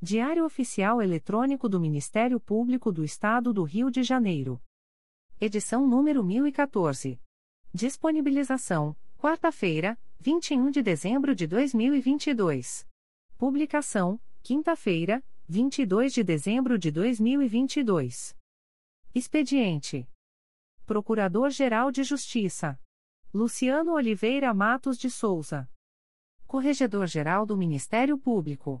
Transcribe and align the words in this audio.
Diário 0.00 0.44
Oficial 0.44 1.02
Eletrônico 1.02 1.68
do 1.68 1.80
Ministério 1.80 2.38
Público 2.38 2.92
do 2.92 3.02
Estado 3.02 3.52
do 3.52 3.64
Rio 3.64 3.90
de 3.90 4.04
Janeiro. 4.04 4.62
Edição 5.40 5.88
número 5.88 6.22
1014. 6.22 7.20
Disponibilização: 7.74 8.96
quarta-feira, 9.16 9.98
21 10.20 10.70
de 10.70 10.82
dezembro 10.84 11.34
de 11.34 11.48
2022. 11.48 12.86
Publicação: 13.36 14.20
quinta-feira, 14.40 15.20
22 15.48 16.12
de 16.12 16.22
dezembro 16.22 16.78
de 16.78 16.92
2022. 16.92 18.36
Expediente: 19.12 20.08
Procurador-Geral 20.86 21.90
de 21.90 22.04
Justiça 22.04 22.80
Luciano 23.34 23.94
Oliveira 23.94 24.54
Matos 24.54 24.96
de 24.96 25.10
Souza. 25.10 25.68
Corregedor-Geral 26.46 27.44
do 27.44 27.56
Ministério 27.56 28.16
Público. 28.16 28.80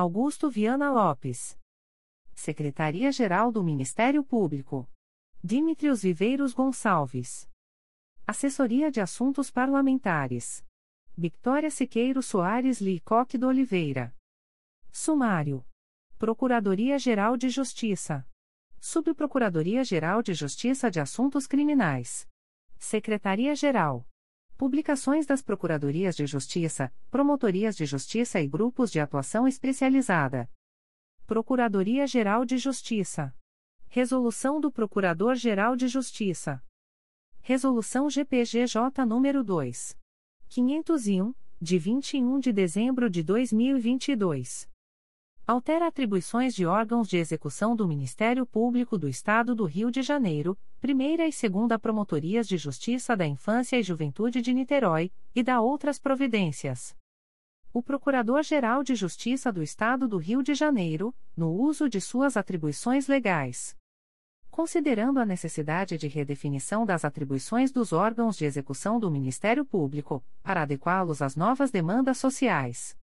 Augusto 0.00 0.48
Viana 0.48 0.90
Lopes. 0.90 1.58
Secretaria-Geral 2.34 3.52
do 3.52 3.62
Ministério 3.62 4.24
Público. 4.24 4.90
Dimitrios 5.44 6.00
Viveiros 6.00 6.54
Gonçalves. 6.54 7.46
Assessoria 8.26 8.90
de 8.90 9.02
Assuntos 9.02 9.50
Parlamentares. 9.50 10.64
Victoria 11.14 11.70
Siqueiro 11.70 12.22
Soares 12.22 12.80
Licoque 12.80 13.36
do 13.36 13.46
Oliveira. 13.48 14.16
Sumário. 14.90 15.66
Procuradoria-Geral 16.16 17.36
de 17.36 17.50
Justiça. 17.50 18.26
Subprocuradoria-Geral 18.80 20.22
de 20.22 20.32
Justiça 20.32 20.90
de 20.90 20.98
Assuntos 20.98 21.46
Criminais. 21.46 22.26
Secretaria-Geral. 22.78 24.08
Publicações 24.60 25.24
das 25.24 25.40
Procuradorias 25.40 26.14
de 26.14 26.26
Justiça, 26.26 26.92
Promotorias 27.10 27.74
de 27.74 27.86
Justiça 27.86 28.42
e 28.42 28.46
Grupos 28.46 28.92
de 28.92 29.00
Atuação 29.00 29.48
Especializada. 29.48 30.50
Procuradoria-Geral 31.26 32.44
de 32.44 32.58
Justiça. 32.58 33.34
Resolução 33.88 34.60
do 34.60 34.70
Procurador-Geral 34.70 35.76
de 35.76 35.88
Justiça. 35.88 36.62
Resolução 37.40 38.10
GPGJ 38.10 38.82
nº 39.06 39.42
2. 39.42 39.98
501, 40.50 41.34
de 41.58 41.78
21 41.78 42.38
de 42.38 42.52
dezembro 42.52 43.08
de 43.08 43.22
2022. 43.22 44.69
Altera 45.50 45.88
atribuições 45.88 46.54
de 46.54 46.64
órgãos 46.64 47.08
de 47.08 47.16
execução 47.16 47.74
do 47.74 47.84
Ministério 47.84 48.46
Público 48.46 48.96
do 48.96 49.08
Estado 49.08 49.52
do 49.52 49.64
Rio 49.64 49.90
de 49.90 50.00
Janeiro, 50.00 50.56
Primeira 50.80 51.26
e 51.26 51.32
Segunda 51.32 51.76
Promotorias 51.76 52.46
de 52.46 52.56
Justiça 52.56 53.16
da 53.16 53.26
Infância 53.26 53.76
e 53.76 53.82
Juventude 53.82 54.40
de 54.40 54.54
Niterói, 54.54 55.10
e 55.34 55.42
da 55.42 55.60
outras 55.60 55.98
providências. 55.98 56.96
O 57.72 57.82
Procurador-Geral 57.82 58.84
de 58.84 58.94
Justiça 58.94 59.52
do 59.52 59.60
Estado 59.60 60.06
do 60.06 60.18
Rio 60.18 60.40
de 60.40 60.54
Janeiro, 60.54 61.12
no 61.36 61.50
uso 61.50 61.88
de 61.88 62.00
suas 62.00 62.36
atribuições 62.36 63.08
legais. 63.08 63.76
Considerando 64.52 65.18
a 65.18 65.26
necessidade 65.26 65.98
de 65.98 66.06
redefinição 66.06 66.86
das 66.86 67.04
atribuições 67.04 67.72
dos 67.72 67.92
órgãos 67.92 68.36
de 68.36 68.44
execução 68.44 69.00
do 69.00 69.10
Ministério 69.10 69.64
Público, 69.64 70.22
para 70.44 70.62
adequá-los 70.62 71.20
às 71.20 71.34
novas 71.34 71.72
demandas 71.72 72.18
sociais 72.18 72.99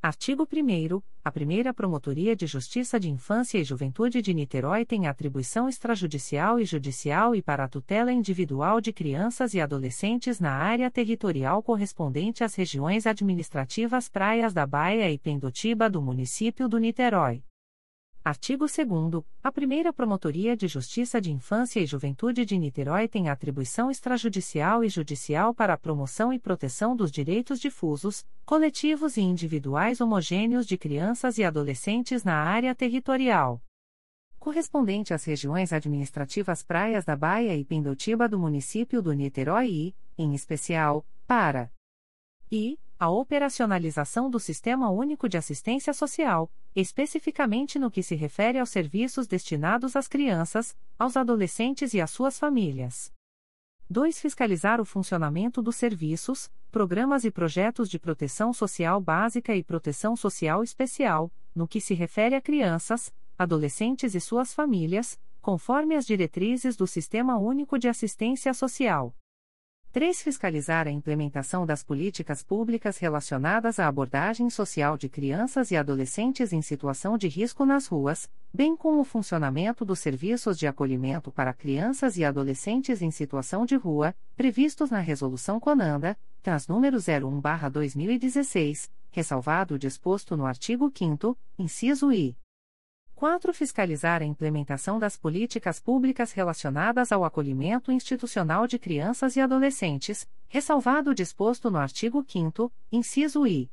Artigo 0.00 0.48
1 0.50 1.02
A 1.22 1.30
primeira 1.30 1.74
Promotoria 1.74 2.34
de 2.34 2.46
Justiça 2.46 2.98
de 2.98 3.10
Infância 3.10 3.58
e 3.58 3.62
Juventude 3.62 4.22
de 4.22 4.32
Niterói 4.32 4.86
tem 4.86 5.06
atribuição 5.06 5.68
extrajudicial 5.68 6.58
e 6.58 6.64
judicial 6.64 7.34
e 7.36 7.42
para 7.42 7.64
a 7.64 7.68
tutela 7.68 8.10
individual 8.10 8.80
de 8.80 8.90
crianças 8.90 9.52
e 9.52 9.60
adolescentes 9.60 10.40
na 10.40 10.52
área 10.52 10.90
territorial 10.90 11.62
correspondente 11.62 12.42
às 12.42 12.54
regiões 12.54 13.06
administrativas 13.06 14.08
Praias 14.08 14.54
da 14.54 14.66
Baia 14.66 15.10
e 15.10 15.18
Pendotiba 15.18 15.90
do 15.90 16.00
município 16.00 16.70
do 16.70 16.78
Niterói. 16.78 17.42
Artigo 18.24 18.66
2 18.66 19.24
A 19.42 19.50
primeira 19.50 19.92
Promotoria 19.92 20.56
de 20.56 20.66
Justiça 20.68 21.20
de 21.20 21.32
Infância 21.32 21.80
e 21.80 21.86
Juventude 21.86 22.44
de 22.44 22.58
Niterói 22.58 23.08
tem 23.08 23.28
atribuição 23.28 23.90
extrajudicial 23.90 24.84
e 24.84 24.88
judicial 24.88 25.54
para 25.54 25.74
a 25.74 25.78
promoção 25.78 26.32
e 26.32 26.38
proteção 26.38 26.94
dos 26.94 27.10
direitos 27.10 27.58
difusos, 27.58 28.26
coletivos 28.44 29.16
e 29.16 29.22
individuais 29.22 30.00
homogêneos 30.00 30.66
de 30.66 30.76
crianças 30.76 31.38
e 31.38 31.44
adolescentes 31.44 32.24
na 32.24 32.34
área 32.34 32.74
territorial. 32.74 33.62
Correspondente 34.38 35.14
às 35.14 35.24
regiões 35.24 35.72
administrativas 35.72 36.62
Praias 36.62 37.04
da 37.04 37.16
Baia 37.16 37.56
e 37.56 37.64
Pindotiba 37.64 38.28
do 38.28 38.38
município 38.38 39.00
do 39.00 39.12
Niterói 39.12 39.68
e, 39.68 39.94
em 40.18 40.34
especial, 40.34 41.06
para. 41.26 41.70
E 42.50 42.78
a 42.98 43.08
operacionalização 43.08 44.28
do 44.28 44.40
Sistema 44.40 44.90
Único 44.90 45.28
de 45.28 45.36
Assistência 45.36 45.92
Social, 45.92 46.50
especificamente 46.80 47.78
no 47.78 47.90
que 47.90 48.02
se 48.02 48.14
refere 48.14 48.58
aos 48.58 48.70
serviços 48.70 49.26
destinados 49.26 49.96
às 49.96 50.06
crianças, 50.06 50.76
aos 50.98 51.16
adolescentes 51.16 51.92
e 51.92 52.00
às 52.00 52.10
suas 52.10 52.38
famílias. 52.38 53.12
2. 53.90 54.20
Fiscalizar 54.20 54.80
o 54.80 54.84
funcionamento 54.84 55.60
dos 55.60 55.76
serviços, 55.76 56.50
programas 56.70 57.24
e 57.24 57.30
projetos 57.30 57.88
de 57.88 57.98
proteção 57.98 58.52
social 58.52 59.00
básica 59.00 59.56
e 59.56 59.64
proteção 59.64 60.14
social 60.14 60.62
especial, 60.62 61.32
no 61.54 61.66
que 61.66 61.80
se 61.80 61.94
refere 61.94 62.34
a 62.34 62.40
crianças, 62.40 63.12
adolescentes 63.36 64.14
e 64.14 64.20
suas 64.20 64.54
famílias, 64.54 65.18
conforme 65.40 65.96
as 65.96 66.06
diretrizes 66.06 66.76
do 66.76 66.86
Sistema 66.86 67.38
Único 67.38 67.78
de 67.78 67.88
Assistência 67.88 68.52
Social. 68.54 69.14
3. 69.98 70.22
Fiscalizar 70.22 70.86
a 70.86 70.92
implementação 70.92 71.66
das 71.66 71.82
políticas 71.82 72.40
públicas 72.40 72.98
relacionadas 72.98 73.80
à 73.80 73.88
abordagem 73.88 74.48
social 74.48 74.96
de 74.96 75.08
crianças 75.08 75.72
e 75.72 75.76
adolescentes 75.76 76.52
em 76.52 76.62
situação 76.62 77.18
de 77.18 77.26
risco 77.26 77.66
nas 77.66 77.88
ruas, 77.88 78.30
bem 78.54 78.76
como 78.76 79.00
o 79.00 79.04
funcionamento 79.04 79.84
dos 79.84 79.98
serviços 79.98 80.56
de 80.56 80.68
acolhimento 80.68 81.32
para 81.32 81.52
crianças 81.52 82.16
e 82.16 82.24
adolescentes 82.24 83.02
em 83.02 83.10
situação 83.10 83.66
de 83.66 83.74
rua, 83.74 84.14
previstos 84.36 84.88
na 84.88 85.00
Resolução 85.00 85.58
Conanda, 85.58 86.16
trans 86.44 86.68
número 86.68 86.98
01-2016, 86.98 88.88
ressalvado 89.10 89.74
o 89.74 89.78
disposto 89.80 90.36
no 90.36 90.46
artigo 90.46 90.92
5 90.96 91.36
inciso 91.58 92.12
I. 92.12 92.36
4. 93.18 93.52
Fiscalizar 93.52 94.22
a 94.22 94.24
implementação 94.24 94.96
das 94.96 95.16
políticas 95.16 95.80
públicas 95.80 96.30
relacionadas 96.30 97.10
ao 97.10 97.24
acolhimento 97.24 97.90
institucional 97.90 98.64
de 98.68 98.78
crianças 98.78 99.34
e 99.34 99.40
adolescentes, 99.40 100.24
ressalvado 100.46 101.10
o 101.10 101.14
disposto 101.14 101.68
no 101.68 101.78
artigo 101.78 102.24
5 102.24 102.72
inciso 102.92 103.44
I. 103.44 103.68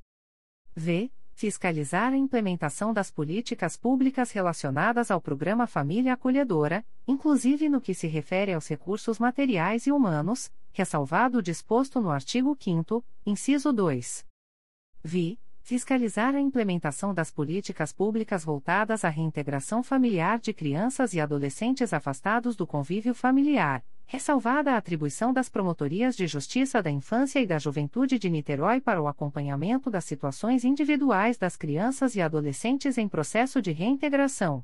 V. 0.75 1.11
Fiscalizar 1.35 2.11
a 2.11 2.17
implementação 2.17 2.91
das 2.91 3.11
políticas 3.11 3.77
públicas 3.77 4.31
relacionadas 4.31 5.11
ao 5.11 5.21
programa 5.21 5.67
Família 5.67 6.13
Acolhedora, 6.13 6.83
inclusive 7.07 7.69
no 7.69 7.79
que 7.79 7.93
se 7.93 8.07
refere 8.07 8.51
aos 8.51 8.67
recursos 8.67 9.19
materiais 9.19 9.85
e 9.85 9.91
humanos, 9.91 10.51
ressalvado 10.73 11.37
o 11.37 11.43
disposto 11.43 12.01
no 12.01 12.09
artigo 12.09 12.57
5 12.59 13.05
inciso 13.23 13.71
2. 13.71 14.25
Vi 15.03 15.37
fiscalizar 15.65 16.35
a 16.35 16.39
implementação 16.39 17.11
das 17.11 17.31
políticas 17.31 17.91
públicas 17.91 18.45
voltadas 18.45 19.03
à 19.03 19.09
reintegração 19.09 19.81
familiar 19.81 20.37
de 20.37 20.53
crianças 20.53 21.15
e 21.15 21.19
adolescentes 21.19 21.91
afastados 21.91 22.55
do 22.55 22.67
convívio 22.67 23.15
familiar, 23.15 23.83
ressalvada 24.05 24.73
a 24.73 24.77
atribuição 24.77 25.33
das 25.33 25.49
promotorias 25.49 26.15
de 26.15 26.27
justiça 26.27 26.83
da 26.83 26.91
infância 26.91 27.39
e 27.39 27.47
da 27.47 27.57
juventude 27.57 28.19
de 28.19 28.29
Niterói 28.29 28.79
para 28.79 29.01
o 29.01 29.07
acompanhamento 29.07 29.89
das 29.89 30.05
situações 30.05 30.63
individuais 30.63 31.35
das 31.35 31.57
crianças 31.57 32.15
e 32.15 32.21
adolescentes 32.21 32.99
em 32.99 33.07
processo 33.07 33.59
de 33.59 33.71
reintegração. 33.71 34.63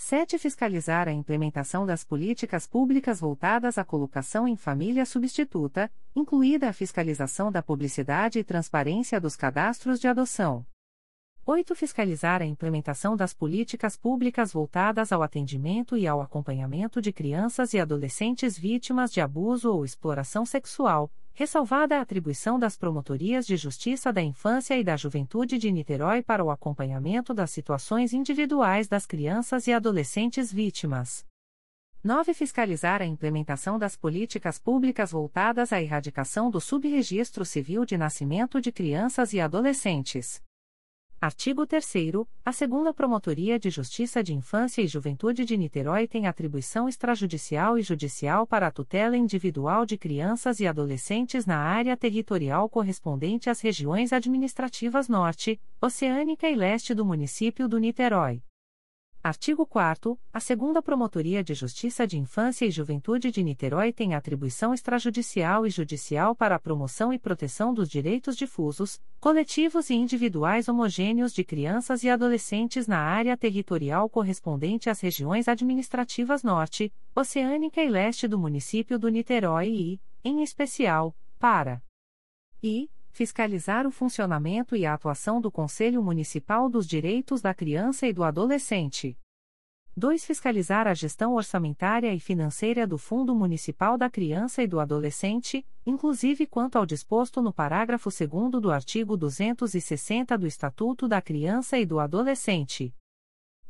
7. 0.00 0.38
Fiscalizar 0.38 1.08
a 1.08 1.12
implementação 1.12 1.84
das 1.84 2.04
políticas 2.04 2.68
públicas 2.68 3.18
voltadas 3.18 3.78
à 3.78 3.84
colocação 3.84 4.46
em 4.46 4.54
família 4.54 5.04
substituta, 5.04 5.90
incluída 6.14 6.68
a 6.68 6.72
fiscalização 6.72 7.50
da 7.50 7.64
publicidade 7.64 8.38
e 8.38 8.44
transparência 8.44 9.20
dos 9.20 9.34
cadastros 9.34 9.98
de 9.98 10.06
adoção. 10.06 10.64
8. 11.44 11.74
Fiscalizar 11.74 12.40
a 12.40 12.46
implementação 12.46 13.16
das 13.16 13.34
políticas 13.34 13.96
públicas 13.96 14.52
voltadas 14.52 15.10
ao 15.10 15.20
atendimento 15.20 15.96
e 15.96 16.06
ao 16.06 16.20
acompanhamento 16.20 17.02
de 17.02 17.12
crianças 17.12 17.74
e 17.74 17.80
adolescentes 17.80 18.56
vítimas 18.56 19.12
de 19.12 19.20
abuso 19.20 19.72
ou 19.72 19.84
exploração 19.84 20.46
sexual, 20.46 21.10
ressalvada 21.38 21.96
a 21.96 22.00
atribuição 22.00 22.58
das 22.58 22.76
Promotorias 22.76 23.46
de 23.46 23.56
Justiça 23.56 24.12
da 24.12 24.20
Infância 24.20 24.76
e 24.76 24.82
da 24.82 24.96
Juventude 24.96 25.56
de 25.56 25.70
Niterói 25.70 26.20
para 26.20 26.42
o 26.42 26.50
acompanhamento 26.50 27.32
das 27.32 27.52
situações 27.52 28.12
individuais 28.12 28.88
das 28.88 29.06
crianças 29.06 29.68
e 29.68 29.72
adolescentes 29.72 30.52
vítimas. 30.52 31.24
9. 32.02 32.34
Fiscalizar 32.34 33.00
a 33.00 33.06
implementação 33.06 33.78
das 33.78 33.94
políticas 33.94 34.58
públicas 34.58 35.12
voltadas 35.12 35.72
à 35.72 35.80
erradicação 35.80 36.50
do 36.50 36.60
subregistro 36.60 37.44
civil 37.44 37.84
de 37.84 37.96
nascimento 37.96 38.60
de 38.60 38.72
crianças 38.72 39.32
e 39.32 39.40
adolescentes. 39.40 40.42
Artigo 41.20 41.66
3 41.66 41.84
A 42.44 42.52
segunda 42.52 42.94
Promotoria 42.94 43.58
de 43.58 43.70
Justiça 43.70 44.22
de 44.22 44.32
Infância 44.32 44.80
e 44.80 44.86
Juventude 44.86 45.44
de 45.44 45.56
Niterói 45.56 46.06
tem 46.06 46.28
atribuição 46.28 46.88
extrajudicial 46.88 47.76
e 47.76 47.82
judicial 47.82 48.46
para 48.46 48.68
a 48.68 48.70
tutela 48.70 49.16
individual 49.16 49.84
de 49.84 49.98
crianças 49.98 50.60
e 50.60 50.66
adolescentes 50.68 51.44
na 51.44 51.58
área 51.58 51.96
territorial 51.96 52.68
correspondente 52.68 53.50
às 53.50 53.60
regiões 53.60 54.12
administrativas 54.12 55.08
Norte, 55.08 55.60
Oceânica 55.82 56.48
e 56.48 56.54
Leste 56.54 56.94
do 56.94 57.04
município 57.04 57.66
do 57.68 57.78
Niterói. 57.78 58.40
Artigo 59.22 59.66
4 59.66 60.16
A 60.32 60.38
segunda 60.38 60.80
Promotoria 60.80 61.42
de 61.42 61.52
Justiça 61.52 62.06
de 62.06 62.16
Infância 62.16 62.64
e 62.64 62.70
Juventude 62.70 63.32
de 63.32 63.42
Niterói 63.42 63.92
tem 63.92 64.14
atribuição 64.14 64.72
extrajudicial 64.72 65.66
e 65.66 65.70
judicial 65.70 66.36
para 66.36 66.54
a 66.54 66.58
promoção 66.58 67.12
e 67.12 67.18
proteção 67.18 67.74
dos 67.74 67.88
direitos 67.88 68.36
difusos, 68.36 69.00
coletivos 69.18 69.90
e 69.90 69.94
individuais 69.94 70.68
homogêneos 70.68 71.34
de 71.34 71.42
crianças 71.42 72.04
e 72.04 72.08
adolescentes 72.08 72.86
na 72.86 73.00
área 73.00 73.36
territorial 73.36 74.08
correspondente 74.08 74.88
às 74.88 75.00
regiões 75.00 75.48
administrativas 75.48 76.44
Norte, 76.44 76.92
Oceânica 77.12 77.82
e 77.82 77.88
Leste 77.88 78.28
do 78.28 78.38
município 78.38 79.00
do 79.00 79.08
Niterói 79.08 79.68
e, 79.68 80.00
em 80.24 80.44
especial, 80.44 81.14
para 81.40 81.82
e 82.62 82.88
fiscalizar 83.18 83.84
o 83.84 83.90
funcionamento 83.90 84.76
e 84.76 84.86
a 84.86 84.94
atuação 84.94 85.40
do 85.40 85.50
Conselho 85.50 86.00
Municipal 86.00 86.70
dos 86.70 86.86
Direitos 86.86 87.40
da 87.40 87.52
Criança 87.52 88.06
e 88.06 88.12
do 88.12 88.22
Adolescente. 88.22 89.18
2. 89.96 90.24
Fiscalizar 90.24 90.86
a 90.86 90.94
gestão 90.94 91.34
orçamentária 91.34 92.14
e 92.14 92.20
financeira 92.20 92.86
do 92.86 92.96
Fundo 92.96 93.34
Municipal 93.34 93.98
da 93.98 94.08
Criança 94.08 94.62
e 94.62 94.68
do 94.68 94.78
Adolescente, 94.78 95.66
inclusive 95.84 96.46
quanto 96.46 96.78
ao 96.78 96.86
disposto 96.86 97.42
no 97.42 97.52
parágrafo 97.52 98.08
2 98.08 98.62
do 98.62 98.70
artigo 98.70 99.16
260 99.16 100.38
do 100.38 100.46
Estatuto 100.46 101.08
da 101.08 101.20
Criança 101.20 101.76
e 101.76 101.84
do 101.84 101.98
Adolescente. 101.98 102.94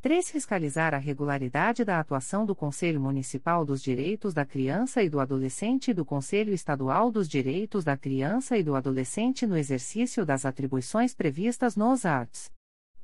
3. 0.01 0.31
Fiscalizar 0.31 0.95
a 0.95 0.97
regularidade 0.97 1.85
da 1.85 1.99
atuação 1.99 2.47
do 2.47 2.55
Conselho 2.55 3.01
Municipal 3.01 3.65
dos 3.65 3.83
Direitos 3.83 4.33
da 4.33 4.47
Criança 4.47 5.03
e 5.03 5.11
do 5.11 5.19
Adolescente 5.19 5.91
e 5.91 5.95
do 5.95 6.05
Conselho 6.05 6.55
Estadual 6.55 7.11
dos 7.11 7.29
Direitos 7.29 7.83
da 7.83 7.97
Criança 7.97 8.57
e 8.57 8.63
do 8.63 8.77
Adolescente 8.77 9.45
no 9.45 9.57
exercício 9.57 10.25
das 10.25 10.47
atribuições 10.47 11.15
previstas 11.15 11.75
nos 11.75 12.07
arts. 12.07 12.49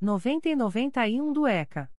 90 0.00 0.50
e 0.50 0.54
91 0.54 1.32
do 1.32 1.48
ECA. 1.48 1.90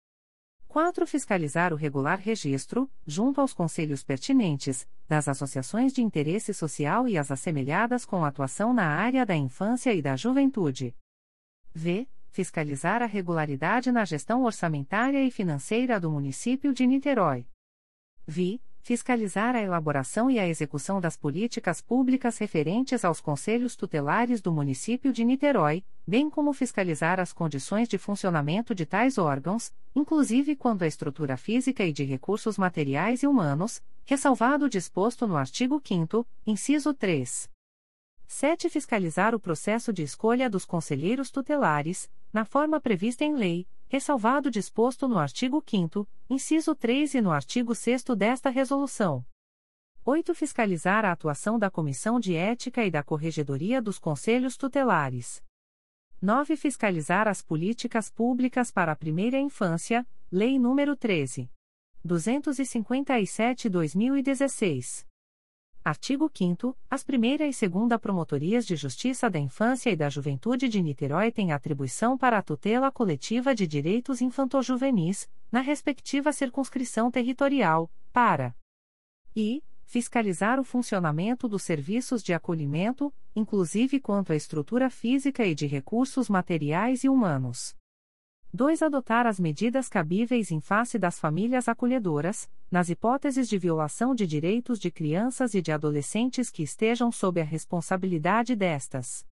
4. 0.69 1.05
Fiscalizar 1.05 1.73
o 1.73 1.75
regular 1.75 2.17
registro, 2.17 2.89
junto 3.05 3.41
aos 3.41 3.53
conselhos 3.53 4.01
pertinentes, 4.01 4.87
das 5.09 5.27
associações 5.27 5.91
de 5.91 6.01
interesse 6.01 6.53
social 6.53 7.05
e 7.05 7.17
as 7.17 7.31
assemelhadas 7.31 8.05
com 8.05 8.23
atuação 8.23 8.73
na 8.73 8.87
área 8.87 9.25
da 9.25 9.35
infância 9.35 9.93
e 9.93 10.01
da 10.01 10.15
juventude. 10.15 10.95
V 11.73 12.07
fiscalizar 12.35 13.01
a 13.01 13.05
regularidade 13.05 13.93
na 13.93 14.03
gestão 14.03 14.43
orçamentária 14.43 15.23
e 15.23 15.31
financeira 15.31 16.01
do 16.01 16.11
município 16.11 16.73
de 16.73 16.85
Niterói. 16.85 17.45
Vi, 18.27 18.61
fiscalizar 18.81 19.55
a 19.55 19.61
elaboração 19.61 20.29
e 20.29 20.37
a 20.37 20.45
execução 20.45 20.99
das 20.99 21.15
políticas 21.15 21.79
públicas 21.79 22.37
referentes 22.37 23.05
aos 23.05 23.21
conselhos 23.21 23.77
tutelares 23.77 24.41
do 24.41 24.51
município 24.51 25.13
de 25.13 25.23
Niterói, 25.23 25.81
bem 26.05 26.29
como 26.29 26.51
fiscalizar 26.51 27.21
as 27.21 27.31
condições 27.31 27.87
de 27.87 27.97
funcionamento 27.97 28.75
de 28.75 28.85
tais 28.85 29.17
órgãos, 29.17 29.73
inclusive 29.95 30.57
quando 30.57 30.83
a 30.83 30.87
estrutura 30.87 31.37
física 31.37 31.85
e 31.85 31.93
de 31.93 32.03
recursos 32.03 32.57
materiais 32.57 33.23
e 33.23 33.27
humanos, 33.27 33.81
ressalvado 34.03 34.65
o 34.65 34.69
disposto 34.69 35.25
no 35.25 35.37
artigo 35.37 35.81
5 35.81 36.27
inciso 36.45 36.93
3. 36.93 37.54
7. 38.27 38.69
Fiscalizar 38.69 39.35
o 39.35 39.39
processo 39.39 39.93
de 39.93 40.03
escolha 40.03 40.49
dos 40.49 40.65
conselheiros 40.65 41.31
tutelares, 41.31 42.11
na 42.33 42.43
forma 42.43 42.81
prevista 42.81 43.23
em 43.23 43.33
lei, 43.35 43.65
ressalvado 43.87 44.51
disposto 44.51 45.07
no 45.07 45.17
artigo 45.17 45.63
5 45.65 46.05
inciso 46.29 46.75
3 46.75 47.15
e 47.15 47.21
no 47.21 47.31
artigo 47.31 47.73
6 47.75 48.03
desta 48.17 48.49
resolução. 48.49 49.25
8. 50.03 50.35
Fiscalizar 50.35 51.05
a 51.05 51.11
atuação 51.11 51.57
da 51.57 51.71
Comissão 51.71 52.19
de 52.19 52.35
Ética 52.35 52.85
e 52.85 52.91
da 52.91 53.01
Corregedoria 53.01 53.81
dos 53.81 53.97
Conselhos 53.97 54.57
Tutelares. 54.57 55.41
9. 56.21 56.55
Fiscalizar 56.55 57.27
as 57.27 57.41
políticas 57.41 58.09
públicas 58.09 58.71
para 58.71 58.91
a 58.91 58.95
primeira 58.95 59.39
infância, 59.39 60.07
Lei 60.31 60.57
nº 60.57 60.95
13. 60.97 61.49
257-2016. 62.05 65.05
Artigo 65.85 66.31
5 66.33 66.75
As 66.89 67.03
primeira 67.03 67.45
e 67.45 67.53
segunda 67.53 67.99
Promotorias 67.99 68.65
de 68.65 68.75
Justiça 68.75 69.29
da 69.29 69.37
Infância 69.37 69.91
e 69.91 69.95
da 69.95 70.09
Juventude 70.09 70.67
de 70.67 70.81
Niterói 70.81 71.31
têm 71.31 71.51
atribuição 71.51 72.17
para 72.17 72.39
a 72.39 72.41
tutela 72.41 72.91
coletiva 72.91 73.53
de 73.53 73.67
direitos 73.67 74.19
infanto-juvenis, 74.19 75.29
na 75.51 75.61
respectiva 75.61 76.33
circunscrição 76.33 77.11
territorial, 77.11 77.87
para 78.11 78.55
e 79.35 79.61
fiscalizar 79.85 80.59
o 80.59 80.63
funcionamento 80.63 81.47
dos 81.47 81.61
serviços 81.61 82.23
de 82.23 82.33
acolhimento, 82.33 83.13
inclusive 83.35 83.99
quanto 83.99 84.33
à 84.33 84.35
estrutura 84.35 84.89
física 84.89 85.45
e 85.45 85.53
de 85.53 85.67
recursos 85.67 86.27
materiais 86.27 87.03
e 87.03 87.09
humanos. 87.09 87.75
2. 88.55 88.81
Adotar 88.83 89.27
as 89.27 89.37
medidas 89.37 89.89
cabíveis 89.89 90.49
em 90.49 90.61
face 90.61 90.97
das 90.97 91.19
famílias 91.19 91.67
acolhedoras, 91.67 92.49
nas 92.71 92.89
hipóteses 92.89 93.49
de 93.49 93.57
violação 93.57 94.15
de 94.15 94.25
direitos 94.25 94.79
de 94.79 94.89
crianças 94.89 95.53
e 95.53 95.61
de 95.61 95.73
adolescentes 95.73 96.49
que 96.49 96.63
estejam 96.63 97.11
sob 97.11 97.41
a 97.41 97.43
responsabilidade 97.43 98.55
destas. 98.55 99.25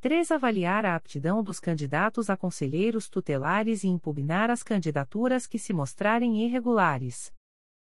3. 0.00 0.30
Avaliar 0.30 0.86
a 0.86 0.94
aptidão 0.94 1.42
dos 1.42 1.58
candidatos 1.58 2.30
a 2.30 2.36
conselheiros 2.36 3.08
tutelares 3.08 3.82
e 3.82 3.88
impugnar 3.88 4.50
as 4.50 4.62
candidaturas 4.62 5.48
que 5.48 5.58
se 5.58 5.72
mostrarem 5.72 6.44
irregulares. 6.44 7.32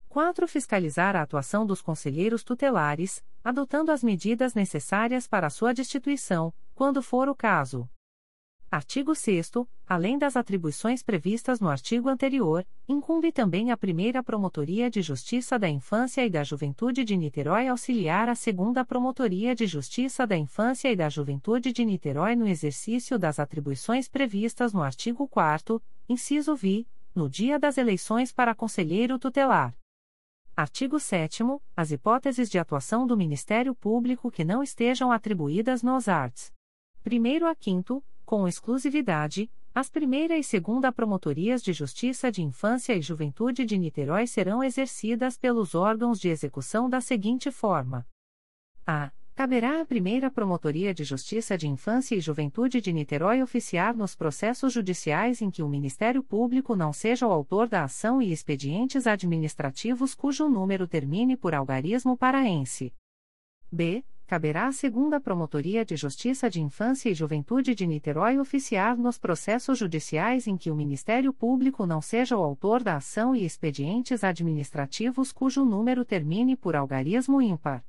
4. 0.08 0.46
Fiscalizar 0.46 1.16
a 1.16 1.22
atuação 1.22 1.66
dos 1.66 1.82
conselheiros 1.82 2.44
tutelares, 2.44 3.24
adotando 3.42 3.90
as 3.90 4.04
medidas 4.04 4.54
necessárias 4.54 5.26
para 5.26 5.50
sua 5.50 5.74
destituição, 5.74 6.54
quando 6.76 7.02
for 7.02 7.28
o 7.28 7.34
caso. 7.34 7.88
Artigo 8.74 9.14
6 9.14 9.52
além 9.86 10.18
das 10.18 10.36
atribuições 10.36 11.00
previstas 11.00 11.60
no 11.60 11.68
artigo 11.68 12.08
anterior, 12.08 12.66
incumbe 12.88 13.30
também 13.30 13.70
a 13.70 13.76
primeira 13.76 14.20
Promotoria 14.20 14.90
de 14.90 15.00
Justiça 15.00 15.56
da 15.56 15.68
Infância 15.68 16.26
e 16.26 16.28
da 16.28 16.42
Juventude 16.42 17.04
de 17.04 17.16
Niterói 17.16 17.68
auxiliar 17.68 18.28
a 18.28 18.34
segunda 18.34 18.84
Promotoria 18.84 19.54
de 19.54 19.64
Justiça 19.64 20.26
da 20.26 20.36
Infância 20.36 20.90
e 20.90 20.96
da 20.96 21.08
Juventude 21.08 21.72
de 21.72 21.84
Niterói 21.84 22.34
no 22.34 22.48
exercício 22.48 23.16
das 23.16 23.38
atribuições 23.38 24.08
previstas 24.08 24.72
no 24.72 24.82
artigo 24.82 25.28
4 25.28 25.80
inciso 26.08 26.56
vi, 26.56 26.84
no 27.14 27.30
dia 27.30 27.60
das 27.60 27.78
eleições 27.78 28.32
para 28.32 28.56
conselheiro 28.56 29.20
tutelar. 29.20 29.72
Artigo 30.56 30.98
7 30.98 31.44
as 31.76 31.92
hipóteses 31.92 32.50
de 32.50 32.58
atuação 32.58 33.06
do 33.06 33.16
Ministério 33.16 33.72
Público 33.72 34.32
que 34.32 34.42
não 34.42 34.64
estejam 34.64 35.12
atribuídas 35.12 35.80
nos 35.80 36.08
arts. 36.08 36.52
Primeiro 37.04 37.46
a 37.46 37.54
quinto, 37.54 38.02
com 38.34 38.48
exclusividade, 38.48 39.48
as 39.72 39.88
primeira 39.88 40.36
e 40.36 40.42
segunda 40.42 40.90
promotorias 40.90 41.62
de 41.62 41.72
Justiça 41.72 42.32
de 42.32 42.42
Infância 42.42 42.92
e 42.92 43.00
Juventude 43.00 43.64
de 43.64 43.78
Niterói 43.78 44.26
serão 44.26 44.60
exercidas 44.60 45.38
pelos 45.38 45.72
órgãos 45.72 46.18
de 46.18 46.30
execução 46.30 46.90
da 46.90 47.00
seguinte 47.00 47.52
forma: 47.52 48.04
a. 48.84 49.12
Caberá 49.36 49.80
à 49.80 49.84
primeira 49.84 50.32
Promotoria 50.32 50.92
de 50.92 51.04
Justiça 51.04 51.56
de 51.56 51.68
Infância 51.68 52.16
e 52.16 52.20
Juventude 52.20 52.80
de 52.80 52.92
Niterói 52.92 53.40
oficiar 53.40 53.94
nos 53.94 54.16
processos 54.16 54.72
judiciais 54.72 55.40
em 55.40 55.48
que 55.48 55.62
o 55.62 55.68
Ministério 55.68 56.22
Público 56.22 56.74
não 56.74 56.92
seja 56.92 57.28
o 57.28 57.30
autor 57.30 57.68
da 57.68 57.84
ação 57.84 58.20
e 58.20 58.32
expedientes 58.32 59.06
administrativos 59.06 60.12
cujo 60.12 60.48
número 60.48 60.88
termine 60.88 61.36
por 61.36 61.54
algarismo 61.54 62.16
paraense. 62.16 62.92
B 63.70 64.04
caberá 64.26 64.66
à 64.66 64.72
segunda 64.72 65.20
Promotoria 65.20 65.84
de 65.84 65.96
Justiça 65.96 66.48
de 66.48 66.60
Infância 66.60 67.10
e 67.10 67.14
Juventude 67.14 67.74
de 67.74 67.86
Niterói 67.86 68.38
oficiar 68.38 68.96
nos 68.96 69.18
processos 69.18 69.78
judiciais 69.78 70.46
em 70.46 70.56
que 70.56 70.70
o 70.70 70.74
Ministério 70.74 71.32
Público 71.32 71.86
não 71.86 72.00
seja 72.00 72.36
o 72.36 72.42
autor 72.42 72.82
da 72.82 72.96
ação 72.96 73.34
e 73.34 73.44
expedientes 73.44 74.24
administrativos 74.24 75.32
cujo 75.32 75.64
número 75.64 76.04
termine 76.04 76.56
por 76.56 76.74
algarismo 76.74 77.40
ímpar. 77.40 77.84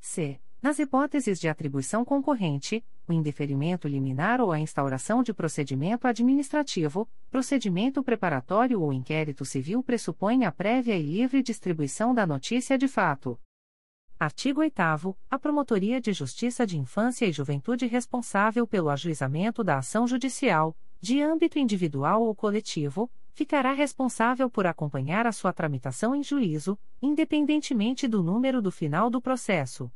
C. 0.00 0.40
Nas 0.62 0.78
hipóteses 0.78 1.40
de 1.40 1.48
atribuição 1.48 2.04
concorrente, 2.04 2.84
o 3.08 3.12
indeferimento 3.12 3.88
liminar 3.88 4.40
ou 4.40 4.52
a 4.52 4.60
instauração 4.60 5.20
de 5.20 5.34
procedimento 5.34 6.06
administrativo, 6.06 7.08
procedimento 7.30 8.00
preparatório 8.00 8.80
ou 8.80 8.92
inquérito 8.92 9.44
civil 9.44 9.82
pressupõe 9.82 10.44
a 10.44 10.52
prévia 10.52 10.96
e 10.96 11.02
livre 11.02 11.42
distribuição 11.42 12.14
da 12.14 12.24
notícia 12.24 12.78
de 12.78 12.86
fato. 12.86 13.36
Artigo 14.22 14.60
8 14.60 15.16
A 15.28 15.36
Promotoria 15.36 16.00
de 16.00 16.12
Justiça 16.12 16.64
de 16.64 16.78
Infância 16.78 17.26
e 17.26 17.32
Juventude 17.32 17.86
responsável 17.86 18.64
pelo 18.68 18.88
ajuizamento 18.88 19.64
da 19.64 19.78
ação 19.78 20.06
judicial, 20.06 20.76
de 21.00 21.20
âmbito 21.20 21.58
individual 21.58 22.22
ou 22.22 22.32
coletivo, 22.32 23.10
ficará 23.32 23.72
responsável 23.72 24.48
por 24.48 24.64
acompanhar 24.64 25.26
a 25.26 25.32
sua 25.32 25.52
tramitação 25.52 26.14
em 26.14 26.22
juízo, 26.22 26.78
independentemente 27.02 28.06
do 28.06 28.22
número 28.22 28.62
do 28.62 28.70
final 28.70 29.10
do 29.10 29.20
processo. 29.20 29.90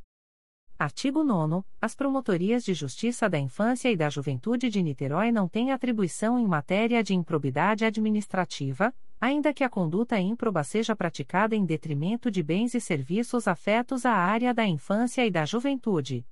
Artigo 0.77 1.23
9 1.23 1.63
As 1.79 1.95
Promotorias 1.95 2.65
de 2.65 2.73
Justiça 2.73 3.29
da 3.29 3.39
Infância 3.39 3.89
e 3.89 3.95
da 3.95 4.09
Juventude 4.09 4.69
de 4.69 4.83
Niterói 4.83 5.31
não 5.31 5.47
têm 5.47 5.71
atribuição 5.71 6.37
em 6.37 6.45
matéria 6.45 7.01
de 7.01 7.15
improbidade 7.15 7.85
administrativa, 7.85 8.93
ainda 9.19 9.53
que 9.53 9.63
a 9.63 9.69
conduta 9.69 10.19
ímproba 10.19 10.63
seja 10.63 10.95
praticada 10.95 11.55
em 11.55 11.65
detrimento 11.65 12.29
de 12.29 12.43
bens 12.43 12.73
e 12.73 12.81
serviços 12.81 13.47
afetos 13.47 14.05
à 14.05 14.13
área 14.13 14.53
da 14.53 14.65
infância 14.65 15.25
e 15.25 15.31
da 15.31 15.45
juventude. 15.45 16.25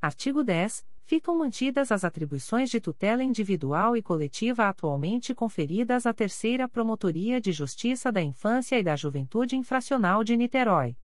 Artigo 0.00 0.44
10. 0.44 0.84
Ficam 1.04 1.36
mantidas 1.36 1.90
as 1.90 2.04
atribuições 2.04 2.70
de 2.70 2.80
tutela 2.80 3.22
individual 3.22 3.96
e 3.96 4.02
coletiva 4.02 4.68
atualmente 4.68 5.34
conferidas 5.34 6.06
à 6.06 6.12
Terceira 6.14 6.68
Promotoria 6.68 7.40
de 7.40 7.52
Justiça 7.52 8.10
da 8.12 8.22
Infância 8.22 8.78
e 8.78 8.82
da 8.82 8.94
Juventude 8.96 9.56
Infracional 9.56 10.22
de 10.22 10.36
Niterói. 10.36 10.96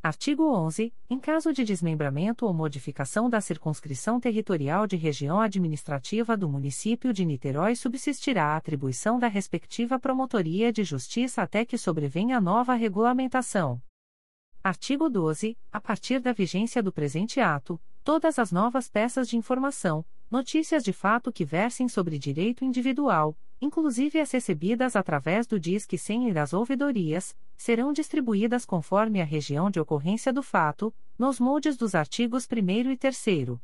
Artigo 0.00 0.44
11. 0.54 0.94
Em 1.10 1.18
caso 1.18 1.52
de 1.52 1.64
desmembramento 1.64 2.46
ou 2.46 2.54
modificação 2.54 3.28
da 3.28 3.40
circunscrição 3.40 4.20
territorial 4.20 4.86
de 4.86 4.94
região 4.94 5.40
administrativa 5.40 6.36
do 6.36 6.48
município 6.48 7.12
de 7.12 7.24
Niterói, 7.24 7.74
subsistirá 7.74 8.44
a 8.44 8.56
atribuição 8.56 9.18
da 9.18 9.26
respectiva 9.26 9.98
Promotoria 9.98 10.72
de 10.72 10.84
Justiça 10.84 11.42
até 11.42 11.64
que 11.64 11.76
sobrevenha 11.76 12.40
nova 12.40 12.74
regulamentação. 12.74 13.82
Artigo 14.62 15.10
12. 15.10 15.58
A 15.72 15.80
partir 15.80 16.20
da 16.20 16.32
vigência 16.32 16.80
do 16.80 16.92
presente 16.92 17.40
ato, 17.40 17.80
todas 18.04 18.38
as 18.38 18.52
novas 18.52 18.88
peças 18.88 19.28
de 19.28 19.36
informação, 19.36 20.04
notícias 20.30 20.84
de 20.84 20.92
fato 20.92 21.32
que 21.32 21.44
versem 21.44 21.88
sobre 21.88 22.20
direito 22.20 22.64
individual, 22.64 23.36
inclusive 23.60 24.20
as 24.20 24.30
recebidas 24.30 24.94
através 24.96 25.46
do 25.46 25.58
Disque 25.58 25.98
100 25.98 26.30
e 26.30 26.32
das 26.32 26.52
ouvidorias, 26.52 27.36
serão 27.56 27.92
distribuídas 27.92 28.64
conforme 28.64 29.20
a 29.20 29.24
região 29.24 29.70
de 29.70 29.80
ocorrência 29.80 30.32
do 30.32 30.42
fato, 30.42 30.94
nos 31.18 31.40
moldes 31.40 31.76
dos 31.76 31.94
artigos 31.94 32.46
1 32.50 32.90
e 32.90 32.96
3 32.96 33.58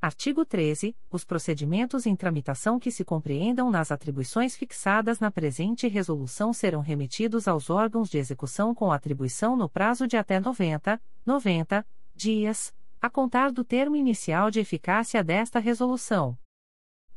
Artigo 0.00 0.44
13. 0.44 0.96
Os 1.10 1.24
procedimentos 1.24 2.06
em 2.06 2.14
tramitação 2.14 2.78
que 2.78 2.88
se 2.92 3.04
compreendam 3.04 3.68
nas 3.68 3.90
atribuições 3.90 4.54
fixadas 4.54 5.18
na 5.18 5.28
presente 5.28 5.88
resolução 5.88 6.52
serão 6.52 6.80
remetidos 6.80 7.48
aos 7.48 7.68
órgãos 7.68 8.08
de 8.08 8.16
execução 8.16 8.72
com 8.72 8.92
atribuição 8.92 9.56
no 9.56 9.68
prazo 9.68 10.06
de 10.06 10.16
até 10.16 10.38
90, 10.38 11.02
90 11.26 11.84
dias, 12.14 12.72
a 13.00 13.10
contar 13.10 13.50
do 13.50 13.64
termo 13.64 13.96
inicial 13.96 14.52
de 14.52 14.60
eficácia 14.60 15.22
desta 15.24 15.58
resolução. 15.58 16.38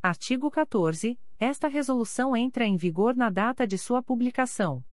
Artigo 0.01 0.49
14. 0.49 1.19
Esta 1.43 1.67
resolução 1.67 2.37
entra 2.37 2.67
em 2.67 2.77
vigor 2.77 3.15
na 3.15 3.27
data 3.31 3.65
de 3.65 3.75
sua 3.75 4.03
publicação. 4.03 4.85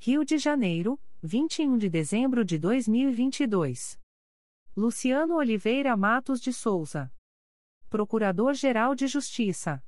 Rio 0.00 0.24
de 0.24 0.38
Janeiro, 0.38 0.98
21 1.22 1.76
de 1.76 1.90
dezembro 1.90 2.46
de 2.46 2.58
2022. 2.58 4.00
Luciano 4.74 5.34
Oliveira 5.34 5.94
Matos 5.94 6.40
de 6.40 6.50
Souza. 6.50 7.12
Procurador-Geral 7.90 8.94
de 8.94 9.06
Justiça. 9.06 9.84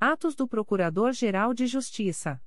Atos 0.00 0.34
do 0.34 0.48
Procurador-Geral 0.48 1.54
de 1.54 1.68
Justiça. 1.68 2.42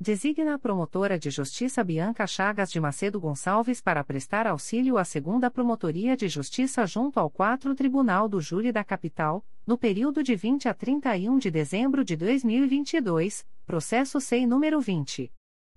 Designa 0.02 0.54
a 0.54 0.59
promotora 0.59 1.19
de 1.19 1.28
justiça 1.28 1.85
Bianca 1.85 2.26
Chagas 2.26 2.73
de 2.73 2.80
Macedo 2.80 3.21
Gonçalves 3.21 3.83
para 3.83 4.02
prestar 4.02 4.47
auxílio 4.47 4.97
à 4.97 5.04
segunda 5.04 5.50
Promotoria 5.50 6.16
de 6.16 6.26
Justiça 6.26 6.87
junto 6.87 7.21
ao 7.21 7.28
4 7.28 7.75
Tribunal 7.75 8.26
do 8.26 8.40
Júri 8.40 8.73
da 8.73 8.83
Capital, 8.83 9.45
no 9.66 9.76
período 9.76 10.23
de 10.23 10.35
20 10.35 10.71
a 10.71 10.75
31 10.75 11.37
de 11.37 11.50
dezembro 11.50 12.02
de 12.02 12.16
2022, 12.16 13.47
processo 13.66 14.19
SEI 14.23 14.47
número 14.47 14.80
20. 14.80 15.30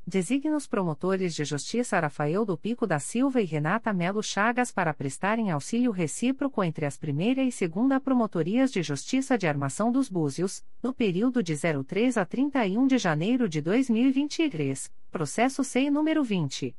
Designa 0.08 0.56
os 0.56 0.66
promotores 0.66 1.34
de 1.34 1.44
justiça 1.44 2.00
Rafael 2.00 2.46
do 2.46 2.56
Pico 2.56 2.86
da 2.86 2.98
Silva 2.98 3.42
e 3.42 3.44
Renata 3.44 3.92
Melo 3.92 4.22
Chagas 4.22 4.72
para 4.72 4.94
prestarem 4.94 5.50
auxílio 5.50 5.90
recíproco 5.90 6.64
entre 6.64 6.86
as 6.86 6.96
primeira 6.96 7.42
e 7.42 7.52
segunda 7.52 8.00
promotorias 8.00 8.72
de 8.72 8.82
justiça 8.82 9.36
de 9.36 9.46
Armação 9.46 9.92
dos 9.92 10.08
Búzios, 10.08 10.64
no 10.82 10.94
período 10.94 11.42
de 11.42 11.54
03 11.54 12.16
a 12.16 12.24
31 12.24 12.86
de 12.86 12.96
janeiro 12.96 13.46
de 13.46 13.60
2023, 13.60 14.90
processo 15.10 15.62
SEI 15.62 15.90
número 15.90 16.24
20. 16.24 16.74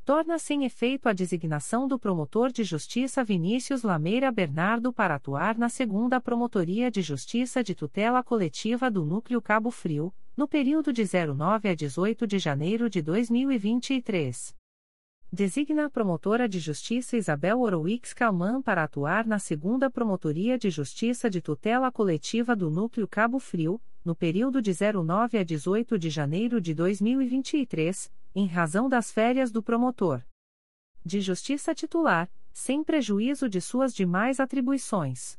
torna 0.04 0.38
sem 0.38 0.64
efeito 0.64 1.09
a 1.09 1.12
designação 1.12 1.87
do 1.87 1.99
promotor 1.99 2.50
de 2.50 2.64
justiça 2.64 3.23
Vinícius 3.23 3.82
Lameira 3.82 4.32
Bernardo 4.32 4.92
para 4.92 5.14
atuar 5.14 5.56
na 5.56 5.68
segunda 5.68 6.21
Promotoria 6.21 6.90
de 6.90 7.02
Justiça 7.02 7.62
de 7.62 7.75
Tutela 7.75 8.23
Coletiva 8.23 8.90
do 8.90 9.04
Núcleo 9.04 9.40
Cabo 9.40 9.71
Frio, 9.71 10.12
no 10.37 10.49
período 10.49 10.92
de 10.92 11.04
09 11.04 11.68
a 11.68 11.75
18 11.75 12.26
de 12.26 12.38
janeiro 12.38 12.90
de 12.90 13.00
2023. 13.00 14.56
Designa 15.32 15.87
a 15.87 15.90
promotora 15.90 16.49
de 16.49 16.59
justiça 16.59 17.16
Isabel 17.16 17.61
Orowix 17.61 18.12
Calman 18.12 18.61
para 18.61 18.82
atuar 18.82 19.25
na 19.25 19.38
segunda 19.38 19.88
Promotoria 19.88 20.59
de 20.59 20.68
Justiça 20.68 21.30
de 21.30 21.40
Tutela 21.40 21.90
Coletiva 21.90 22.54
do 22.54 22.71
Núcleo 22.71 23.09
Cabo 23.09 23.38
Frio, 23.38 23.80
no 24.04 24.16
período 24.16 24.61
de 24.61 24.73
09 24.73 25.38
a 25.38 25.44
18 25.44 25.97
de 25.97 26.11
janeiro 26.11 26.61
de 26.61 26.75
2023 26.75 28.11
em 28.35 28.47
razão 28.47 28.89
das 28.89 29.11
férias 29.11 29.51
do 29.53 29.62
promotor 29.62 30.23
de 31.05 31.21
justiça 31.21 31.75
titular, 31.75 32.31
sem 32.53 32.85
prejuízo 32.85 33.49
de 33.49 33.61
suas 33.61 33.93
demais 33.93 34.39
atribuições. 34.39 35.39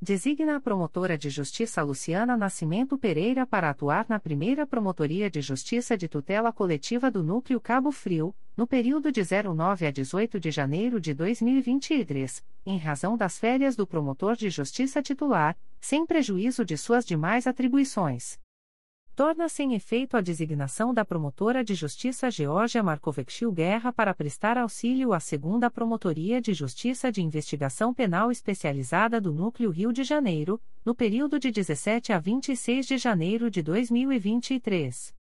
Designa 0.00 0.56
a 0.56 0.60
promotora 0.60 1.18
de 1.18 1.28
justiça 1.28 1.82
Luciana 1.82 2.36
Nascimento 2.36 2.96
Pereira 2.96 3.44
para 3.44 3.68
atuar 3.68 4.06
na 4.08 4.18
primeira 4.18 4.64
Promotoria 4.64 5.28
de 5.28 5.40
Justiça 5.40 5.96
de 5.96 6.08
Tutela 6.08 6.52
Coletiva 6.52 7.10
do 7.10 7.22
Núcleo 7.22 7.60
Cabo 7.60 7.90
Frio, 7.90 8.34
no 8.56 8.66
período 8.66 9.10
de 9.10 9.22
09 9.22 9.86
a 9.86 9.90
18 9.90 10.38
de 10.38 10.50
janeiro 10.52 11.00
de 11.00 11.12
2023, 11.12 12.44
em 12.64 12.78
razão 12.78 13.16
das 13.16 13.38
férias 13.38 13.74
do 13.74 13.86
promotor 13.86 14.36
de 14.36 14.48
justiça 14.48 15.02
titular, 15.02 15.58
sem 15.80 16.06
prejuízo 16.06 16.64
de 16.64 16.76
suas 16.76 17.04
demais 17.04 17.46
atribuições 17.46 18.38
torna 19.18 19.48
sem 19.48 19.74
efeito 19.74 20.16
a 20.16 20.20
designação 20.20 20.94
da 20.94 21.04
promotora 21.04 21.64
de 21.64 21.74
justiça 21.74 22.30
Georgia 22.30 22.84
Marcovexil 22.84 23.50
Guerra 23.50 23.92
para 23.92 24.14
prestar 24.14 24.56
auxílio 24.56 25.12
à 25.12 25.18
segunda 25.18 25.68
Promotoria 25.68 26.40
de 26.40 26.54
Justiça 26.54 27.10
de 27.10 27.20
Investigação 27.20 27.92
Penal 27.92 28.30
Especializada 28.30 29.20
do 29.20 29.32
Núcleo 29.32 29.70
Rio 29.70 29.92
de 29.92 30.04
Janeiro, 30.04 30.60
no 30.84 30.94
período 30.94 31.36
de 31.36 31.50
17 31.50 32.12
a 32.12 32.20
26 32.20 32.86
de 32.86 32.96
janeiro 32.96 33.50
de 33.50 33.60
2023. 33.60 35.17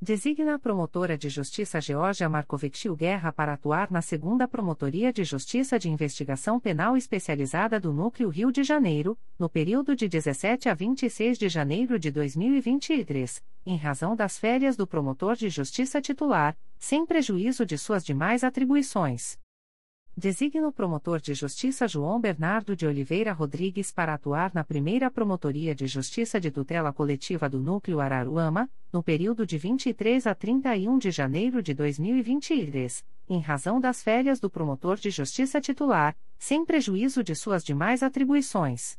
Designa 0.00 0.54
a 0.54 0.58
promotora 0.60 1.18
de 1.18 1.28
justiça 1.28 1.80
Georgia 1.80 2.28
Marcovexil 2.28 2.94
Guerra 2.94 3.32
para 3.32 3.54
atuar 3.54 3.90
na 3.90 4.00
segunda 4.00 4.46
Promotoria 4.46 5.12
de 5.12 5.24
Justiça 5.24 5.76
de 5.76 5.90
Investigação 5.90 6.60
Penal 6.60 6.96
Especializada 6.96 7.80
do 7.80 7.92
Núcleo 7.92 8.28
Rio 8.28 8.52
de 8.52 8.62
Janeiro, 8.62 9.18
no 9.36 9.48
período 9.48 9.96
de 9.96 10.08
17 10.08 10.68
a 10.68 10.74
26 10.74 11.36
de 11.36 11.48
janeiro 11.48 11.98
de 11.98 12.12
2023, 12.12 13.42
em 13.66 13.76
razão 13.76 14.14
das 14.14 14.38
férias 14.38 14.76
do 14.76 14.86
promotor 14.86 15.34
de 15.34 15.48
justiça 15.48 16.00
titular, 16.00 16.56
sem 16.78 17.04
prejuízo 17.04 17.66
de 17.66 17.76
suas 17.76 18.04
demais 18.04 18.44
atribuições. 18.44 19.36
Designa 20.18 20.66
o 20.66 20.72
promotor 20.72 21.20
de 21.20 21.32
justiça 21.32 21.86
João 21.86 22.20
Bernardo 22.20 22.74
de 22.74 22.84
Oliveira 22.84 23.32
Rodrigues 23.32 23.92
para 23.92 24.14
atuar 24.14 24.52
na 24.52 24.64
primeira 24.64 25.08
Promotoria 25.08 25.76
de 25.76 25.86
Justiça 25.86 26.40
de 26.40 26.50
Tutela 26.50 26.92
Coletiva 26.92 27.48
do 27.48 27.60
Núcleo 27.60 28.00
Araruama, 28.00 28.68
no 28.92 29.00
período 29.00 29.46
de 29.46 29.56
23 29.56 30.26
a 30.26 30.34
31 30.34 30.98
de 30.98 31.12
janeiro 31.12 31.62
de 31.62 31.72
2023, 31.72 33.04
em 33.28 33.38
razão 33.38 33.78
das 33.78 34.02
férias 34.02 34.40
do 34.40 34.50
promotor 34.50 34.96
de 34.96 35.08
justiça 35.08 35.60
titular, 35.60 36.16
sem 36.36 36.64
prejuízo 36.64 37.22
de 37.22 37.36
suas 37.36 37.62
demais 37.62 38.02
atribuições. 38.02 38.98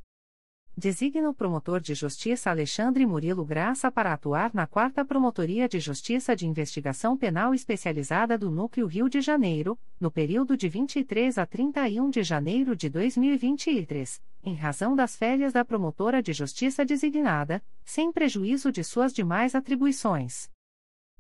Designa 0.80 1.30
o 1.30 1.34
promotor 1.34 1.82
de 1.82 1.94
justiça 1.94 2.50
Alexandre 2.50 3.06
Murilo 3.06 3.44
Graça 3.44 3.92
para 3.92 4.14
atuar 4.14 4.54
na 4.54 4.66
4 4.66 5.06
Promotoria 5.06 5.68
de 5.68 5.78
Justiça 5.78 6.34
de 6.34 6.48
Investigação 6.48 7.18
Penal 7.18 7.54
Especializada 7.54 8.38
do 8.38 8.50
Núcleo 8.50 8.88
Rio 8.88 9.10
de 9.10 9.20
Janeiro, 9.20 9.78
no 10.00 10.10
período 10.10 10.56
de 10.56 10.70
23 10.70 11.38
a 11.38 11.46
31 11.46 12.10
de 12.10 12.24
janeiro 12.24 12.78
de 12.78 12.90
2023, 12.90 14.22
em 14.42 14.56
razão 14.56 14.96
das 14.96 15.18
férias 15.18 15.52
da 15.52 15.66
promotora 15.66 16.24
de 16.24 16.32
justiça 16.32 16.86
designada, 16.86 17.62
sem 17.84 18.10
prejuízo 18.10 18.72
de 18.72 18.82
suas 18.82 19.14
demais 19.14 19.56
atribuições. 19.56 20.50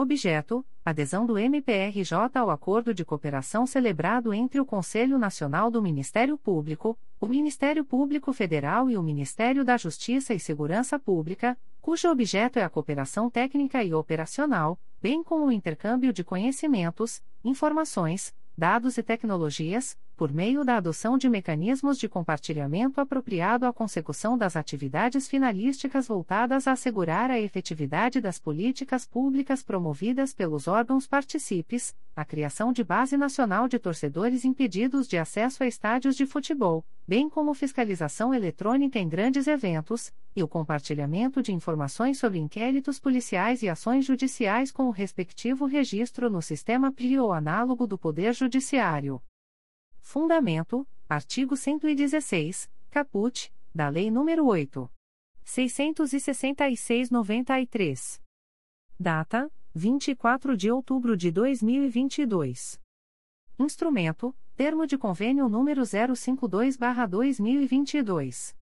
Objeto: 0.00 0.64
adesão 0.84 1.26
do 1.26 1.36
MPRJ 1.36 2.14
ao 2.36 2.50
acordo 2.50 2.94
de 2.94 3.04
cooperação 3.04 3.66
celebrado 3.66 4.32
entre 4.32 4.60
o 4.60 4.64
Conselho 4.64 5.18
Nacional 5.18 5.72
do 5.72 5.82
Ministério 5.82 6.38
Público, 6.38 6.96
o 7.20 7.26
Ministério 7.26 7.84
Público 7.84 8.32
Federal 8.32 8.88
e 8.88 8.96
o 8.96 9.02
Ministério 9.02 9.64
da 9.64 9.76
Justiça 9.76 10.32
e 10.32 10.38
Segurança 10.38 11.00
Pública, 11.00 11.58
cujo 11.82 12.08
objeto 12.08 12.60
é 12.60 12.62
a 12.62 12.68
cooperação 12.68 13.28
técnica 13.28 13.82
e 13.82 13.92
operacional, 13.92 14.78
bem 15.02 15.24
como 15.24 15.46
o 15.46 15.50
intercâmbio 15.50 16.12
de 16.12 16.22
conhecimentos, 16.22 17.20
informações, 17.44 18.32
dados 18.56 18.98
e 18.98 19.02
tecnologias, 19.02 19.98
por 20.18 20.32
meio 20.32 20.64
da 20.64 20.78
adoção 20.78 21.16
de 21.16 21.28
mecanismos 21.28 21.96
de 21.96 22.08
compartilhamento 22.08 23.00
apropriado 23.00 23.64
à 23.64 23.72
consecução 23.72 24.36
das 24.36 24.56
atividades 24.56 25.28
finalísticas 25.28 26.08
voltadas 26.08 26.66
a 26.66 26.72
assegurar 26.72 27.30
a 27.30 27.38
efetividade 27.38 28.20
das 28.20 28.36
políticas 28.36 29.06
públicas 29.06 29.62
promovidas 29.62 30.34
pelos 30.34 30.66
órgãos 30.66 31.06
participes, 31.06 31.94
a 32.16 32.24
criação 32.24 32.72
de 32.72 32.82
base 32.82 33.16
nacional 33.16 33.68
de 33.68 33.78
torcedores 33.78 34.44
impedidos 34.44 35.06
de 35.06 35.16
acesso 35.16 35.62
a 35.62 35.68
estádios 35.68 36.16
de 36.16 36.26
futebol, 36.26 36.84
bem 37.06 37.30
como 37.30 37.54
fiscalização 37.54 38.34
eletrônica 38.34 38.98
em 38.98 39.08
grandes 39.08 39.46
eventos, 39.46 40.12
e 40.34 40.42
o 40.42 40.48
compartilhamento 40.48 41.40
de 41.40 41.52
informações 41.52 42.18
sobre 42.18 42.40
inquéritos 42.40 42.98
policiais 42.98 43.62
e 43.62 43.68
ações 43.68 44.04
judiciais 44.04 44.72
com 44.72 44.88
o 44.88 44.90
respectivo 44.90 45.64
registro 45.64 46.28
no 46.28 46.42
sistema 46.42 46.90
PRI 46.90 47.20
ou 47.20 47.32
análogo 47.32 47.86
do 47.86 47.96
Poder 47.96 48.34
Judiciário. 48.34 49.22
Fundamento: 50.10 50.88
artigo 51.06 51.54
116, 51.54 52.70
caput, 52.90 53.52
da 53.74 53.90
Lei 53.90 54.08
nº 54.08 54.42
8. 54.42 54.90
666-93. 55.44 58.18
Data: 58.98 59.52
24 59.74 60.56
de 60.56 60.70
outubro 60.70 61.14
de 61.14 61.30
2022. 61.30 62.80
Instrumento: 63.58 64.34
Termo 64.56 64.86
de 64.86 64.96
Convênio 64.96 65.46
número 65.46 65.82
052-2022. 65.82 68.56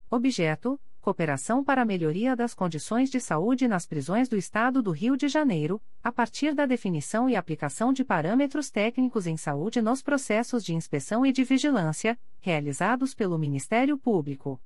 Objeto: 0.09 0.79
Cooperação 0.99 1.63
para 1.63 1.83
a 1.83 1.85
melhoria 1.85 2.35
das 2.35 2.53
condições 2.53 3.09
de 3.09 3.21
saúde 3.21 3.65
nas 3.65 3.85
prisões 3.85 4.27
do 4.27 4.35
Estado 4.35 4.83
do 4.83 4.91
Rio 4.91 5.15
de 5.15 5.29
Janeiro, 5.29 5.81
a 6.03 6.11
partir 6.11 6.53
da 6.53 6.65
definição 6.65 7.29
e 7.29 7.37
aplicação 7.37 7.93
de 7.93 8.03
parâmetros 8.03 8.69
técnicos 8.69 9.25
em 9.25 9.37
saúde 9.37 9.81
nos 9.81 10.01
processos 10.01 10.65
de 10.65 10.75
inspeção 10.75 11.25
e 11.25 11.31
de 11.31 11.45
vigilância, 11.45 12.19
realizados 12.41 13.13
pelo 13.13 13.37
Ministério 13.37 13.97
Público. 13.97 14.59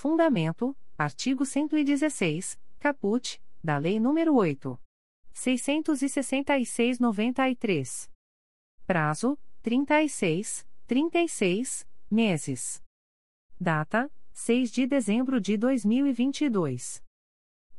Fundamento: 0.00 0.76
artigo 0.96 1.44
116, 1.44 2.56
caput, 2.78 3.42
da 3.60 3.78
Lei 3.78 3.98
nº 3.98 4.32
8. 4.32 4.80
666-93. 5.34 8.08
Prazo: 8.86 9.36
36, 9.60 10.64
36 10.86 11.84
meses. 12.08 12.80
Data: 13.60 14.08
6 14.32 14.70
de 14.70 14.86
dezembro 14.86 15.40
de 15.40 15.56
2022. 15.56 17.02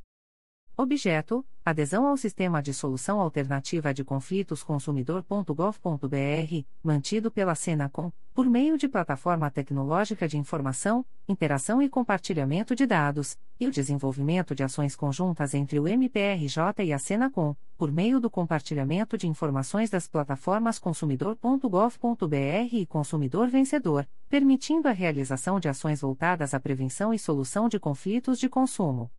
Objeto: 0.81 1.45
adesão 1.65 2.07
ao 2.07 2.15
Sistema 2.15 2.61
de 2.61 2.73
Solução 2.73 3.19
Alternativa 3.19 3.93
de 3.93 4.01
Conflitos 4.01 4.63
Consumidor.gov.br, 4.63 6.65
mantido 6.81 7.29
pela 7.29 7.53
Senacom, 7.53 8.09
por 8.33 8.49
meio 8.49 8.77
de 8.77 8.87
plataforma 8.87 9.51
tecnológica 9.51 10.25
de 10.25 10.37
informação, 10.37 11.05
interação 11.27 11.81
e 11.81 11.89
compartilhamento 11.89 12.77
de 12.77 12.85
dados, 12.85 13.37
e 13.59 13.67
o 13.67 13.71
desenvolvimento 13.71 14.55
de 14.55 14.63
ações 14.63 14.95
conjuntas 14.95 15.53
entre 15.53 15.77
o 15.81 15.85
MPRJ 15.85 16.85
e 16.85 16.93
a 16.93 16.97
Senacom, 16.97 17.53
por 17.77 17.91
meio 17.91 18.17
do 18.17 18.29
compartilhamento 18.29 19.17
de 19.17 19.27
informações 19.27 19.89
das 19.89 20.07
plataformas 20.07 20.79
consumidor.gov.br 20.79 22.35
e 22.71 22.85
Consumidor 22.85 23.49
Vencedor, 23.49 24.07
permitindo 24.29 24.87
a 24.87 24.91
realização 24.91 25.59
de 25.59 25.67
ações 25.67 25.99
voltadas 25.99 26.53
à 26.53 26.59
prevenção 26.59 27.13
e 27.13 27.19
solução 27.19 27.67
de 27.67 27.77
conflitos 27.77 28.39
de 28.39 28.47
consumo. 28.47 29.11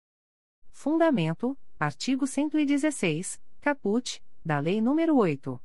Fundamento: 0.83 1.59
artigo 1.79 2.27
116, 2.27 3.39
caput, 3.61 4.23
da 4.43 4.61
Lei 4.61 4.81
nº 4.81 5.15
8. 5.15 5.61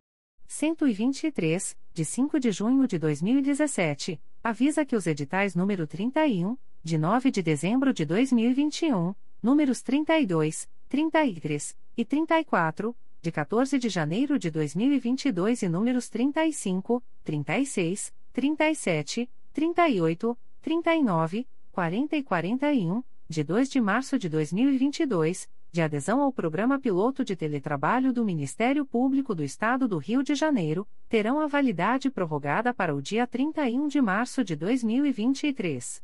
123, 0.48 1.79
de 1.94 2.05
5 2.05 2.40
de 2.40 2.50
junho 2.50 2.88
de 2.88 2.98
2017 2.98 4.20
avisa 4.42 4.85
que 4.85 4.96
os 4.96 5.07
editais 5.07 5.55
número 5.55 5.87
31, 5.87 6.57
de 6.83 6.96
9 6.96 7.31
de 7.31 7.42
dezembro 7.42 7.92
de 7.92 8.05
2021, 8.07 9.14
números 9.42 9.83
32, 9.83 10.68
33 10.88 11.76
e 11.96 12.05
34, 12.05 12.96
de 13.20 13.31
14 13.31 13.79
de 13.79 13.88
janeiro 13.90 14.38
de 14.38 14.50
2022 14.50 15.62
e 15.62 15.68
números 15.68 16.09
35, 16.09 17.03
36, 17.22 18.14
37, 18.33 19.31
38, 19.53 20.38
39, 20.62 21.46
40 21.70 22.16
e 22.16 22.22
41, 22.22 23.05
de 23.29 23.44
2 23.44 23.68
de 23.68 23.81
março 23.81 24.18
de 24.18 24.29
2022, 24.29 25.48
de 25.72 25.80
adesão 25.80 26.20
ao 26.20 26.33
Programa 26.33 26.80
Piloto 26.80 27.24
de 27.24 27.37
Teletrabalho 27.37 28.12
do 28.12 28.24
Ministério 28.24 28.85
Público 28.85 29.35
do 29.35 29.44
Estado 29.44 29.87
do 29.87 29.98
Rio 29.98 30.22
de 30.22 30.35
Janeiro, 30.35 30.87
terão 31.09 31.38
a 31.40 31.46
validade 31.46 32.11
prorrogada 32.11 32.74
para 32.74 32.94
o 32.94 33.00
dia 33.00 33.26
31 33.26 33.87
de 33.87 34.00
março 34.00 34.42
de 34.42 34.56
2023. 34.56 36.02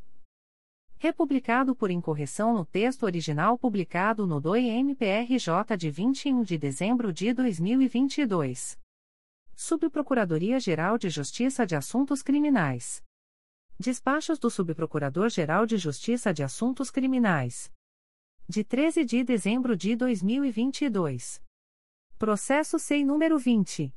Republicado 0.98 1.74
por 1.74 1.90
incorreção 1.90 2.54
no 2.54 2.64
texto 2.64 3.02
original 3.02 3.58
publicado 3.58 4.26
no 4.26 4.40
DOI-MPRJ 4.40 5.76
de 5.76 5.90
21 5.90 6.42
de 6.42 6.56
dezembro 6.56 7.12
de 7.12 7.32
2022. 7.34 8.78
Subprocuradoria-Geral 9.54 10.96
de 10.96 11.10
Justiça 11.10 11.66
de 11.66 11.74
Assuntos 11.74 12.22
Criminais. 12.22 13.02
Despachos 13.78 14.38
do 14.38 14.48
Subprocurador-Geral 14.48 15.66
de 15.66 15.76
Justiça 15.76 16.32
de 16.32 16.42
Assuntos 16.42 16.90
Criminais 16.90 17.70
de 18.48 18.62
13 18.62 19.04
de 19.04 19.24
dezembro 19.24 19.76
de 19.76 19.96
2022. 19.96 21.42
Processo 22.16 22.78
SEI 22.78 23.04
número 23.04 23.36
20. 23.38 23.92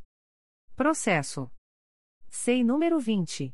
Processo. 0.76 1.48
SEI 2.28 2.64
número 2.64 3.00
20. 3.00 3.54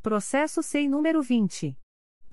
Processo 0.01 0.61
SEI 0.61 0.87
número 0.87 1.21
20. 1.21 1.75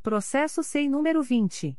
Processo 0.00 0.62
SEI 0.62 0.88
número 0.88 1.20
20. 1.20 1.76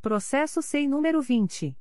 Processo 0.05 0.61
SEI 0.61 0.87
número 0.87 1.19
20. 1.19 1.75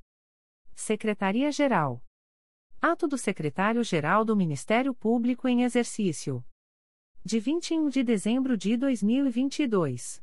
Secretaria-Geral. 0.74 2.02
Ato 2.80 3.08
do 3.08 3.16
Secretário-Geral 3.16 4.24
do 4.24 4.36
Ministério 4.36 4.94
Público 4.94 5.48
em 5.48 5.62
Exercício 5.62 6.44
de 7.24 7.40
21 7.40 7.88
de 7.88 8.04
dezembro 8.04 8.56
de 8.56 8.76
2022. 8.76 10.22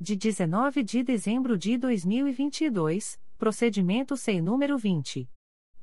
De 0.00 0.14
19 0.14 0.84
de 0.84 1.02
dezembro 1.02 1.58
de 1.58 1.76
2022, 1.76 3.20
procedimento 3.36 4.16
sem 4.16 4.40
número 4.40 4.78
20. 4.78 5.28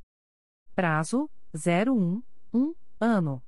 Prazo: 0.74 1.30
01, 1.54 2.20
1, 2.52 2.74
ano. 3.00 3.42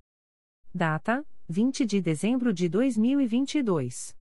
Data: 0.75 1.23
20 1.53 1.85
de 1.85 2.01
dezembro 2.01 2.51
de 2.51 2.67
2022. 2.67 4.17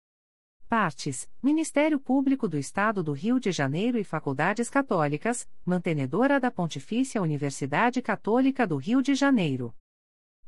Partes: 0.68 1.30
Ministério 1.44 2.00
Público 2.00 2.48
do 2.48 2.58
Estado 2.58 3.04
do 3.04 3.12
Rio 3.12 3.40
de 3.40 3.52
Janeiro 3.52 4.00
e 4.00 4.04
Faculdades 4.04 4.68
Católicas, 4.68 5.48
mantenedora 5.64 6.40
da 6.40 6.50
Pontifícia 6.50 7.22
Universidade 7.22 8.02
Católica 8.02 8.66
do 8.66 8.76
Rio 8.76 9.02
de 9.02 9.14
Janeiro. 9.14 9.76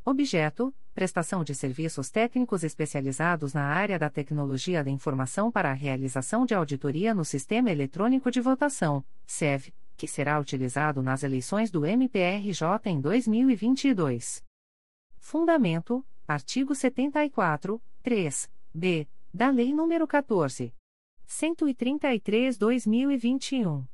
Objeto: 0.03 0.74
prestação 0.93 1.43
de 1.43 1.53
serviços 1.53 2.09
técnicos 2.09 2.63
especializados 2.63 3.53
na 3.53 3.63
área 3.65 3.99
da 3.99 4.09
tecnologia 4.09 4.84
da 4.84 4.89
informação 4.89 5.51
para 5.51 5.70
a 5.70 5.74
realização 5.74 6.47
de 6.47 6.55
auditoria 6.55 7.13
no 7.13 7.24
Sistema 7.24 7.70
Eletrônico 7.70 8.32
de 8.32 8.41
Votação, 8.41 9.05
SEV, 9.28 9.72
que 9.95 10.07
será 10.07 10.39
utilizado 10.39 11.03
nas 11.03 11.22
eleições 11.22 11.70
do 11.70 11.86
MPRJ 11.86 12.63
em 12.86 12.99
2022. 12.99 14.43
Fundamento: 15.20 16.03
artigo 16.28 16.74
74, 16.74 17.80
3, 18.01 18.49
b 18.74 19.07
da 19.34 19.49
Lei 19.49 19.71
nº 19.71 20.07
14. 20.07 20.73
133/2021. 21.28 23.88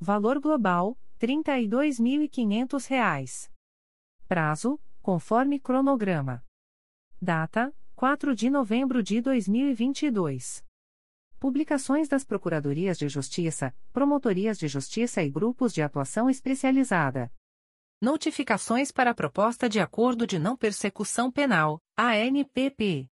Valor 0.00 0.40
global: 0.40 0.98
R$ 1.20 1.26
32.500. 1.26 3.50
Prazo: 4.26 4.80
conforme 5.00 5.58
cronograma. 5.58 6.44
Data: 7.20 7.74
4 7.96 8.34
de 8.34 8.50
novembro 8.50 9.02
de 9.02 9.20
2022. 9.20 10.64
Publicações 11.40 12.08
das 12.08 12.24
Procuradorias 12.24 12.98
de 12.98 13.08
Justiça, 13.08 13.74
Promotorias 13.92 14.58
de 14.58 14.68
Justiça 14.68 15.22
e 15.22 15.30
Grupos 15.30 15.72
de 15.72 15.82
Atuação 15.82 16.28
Especializada. 16.28 17.32
Notificações 18.00 18.92
para 18.92 19.10
a 19.10 19.14
Proposta 19.14 19.68
de 19.68 19.80
Acordo 19.80 20.26
de 20.26 20.38
Não 20.38 20.56
Persecução 20.56 21.32
Penal, 21.32 21.80
ANPP. 21.96 23.08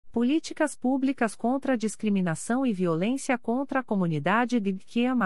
Políticas 0.10 0.78
Públicas 0.78 1.36
contra 1.36 1.74
a 1.74 1.76
Discriminação 1.76 2.66
e 2.66 2.72
Violência 2.72 3.38
contra 3.38 3.82
a 3.82 3.84
Comunidade 3.84 4.56
LGBTQIA+. 4.56 5.18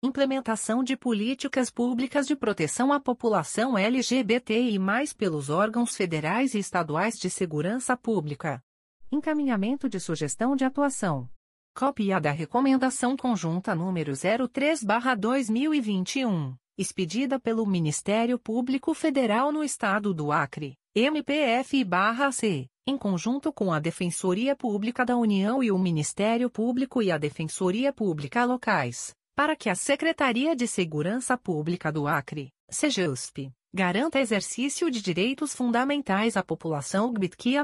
Implementação 0.00 0.84
de 0.84 0.96
políticas 0.96 1.70
públicas 1.70 2.24
de 2.24 2.36
proteção 2.36 2.92
à 2.92 3.00
população 3.00 3.76
LGBTI+, 3.76 4.78
pelos 5.16 5.50
órgãos 5.50 5.96
federais 5.96 6.54
e 6.54 6.60
estaduais 6.60 7.18
de 7.18 7.28
segurança 7.28 7.96
pública. 7.96 8.62
Encaminhamento 9.10 9.88
de 9.88 9.98
sugestão 9.98 10.54
de 10.54 10.64
atuação. 10.64 11.28
Cópia 11.74 12.20
da 12.20 12.30
Recomendação 12.30 13.16
Conjunta 13.16 13.74
número 13.74 14.12
03/2021, 14.12 16.54
expedida 16.78 17.40
pelo 17.40 17.66
Ministério 17.66 18.38
Público 18.38 18.94
Federal 18.94 19.50
no 19.50 19.64
Estado 19.64 20.14
do 20.14 20.30
Acre, 20.30 20.76
MPF/C 20.94 22.68
em 22.86 22.96
conjunto 22.96 23.52
com 23.52 23.70
a 23.70 23.78
Defensoria 23.78 24.56
Pública 24.56 25.04
da 25.04 25.14
União 25.14 25.62
e 25.62 25.70
o 25.70 25.78
Ministério 25.78 26.48
Público 26.48 27.02
e 27.02 27.10
a 27.10 27.18
Defensoria 27.18 27.92
Pública 27.92 28.46
locais, 28.46 29.14
para 29.38 29.54
que 29.54 29.70
a 29.70 29.74
Secretaria 29.76 30.56
de 30.56 30.66
Segurança 30.66 31.38
Pública 31.38 31.92
do 31.92 32.08
Acre, 32.08 32.52
SEGEUSP, 32.68 33.52
garanta 33.72 34.18
exercício 34.18 34.90
de 34.90 35.00
direitos 35.00 35.54
fundamentais 35.54 36.36
à 36.36 36.42
população 36.42 37.12
GBTQIA+. 37.12 37.62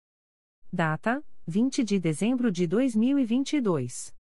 Data: 0.71 1.21
20 1.45 1.83
de 1.83 1.99
dezembro 1.99 2.49
de 2.49 2.65
2022. 2.65 4.15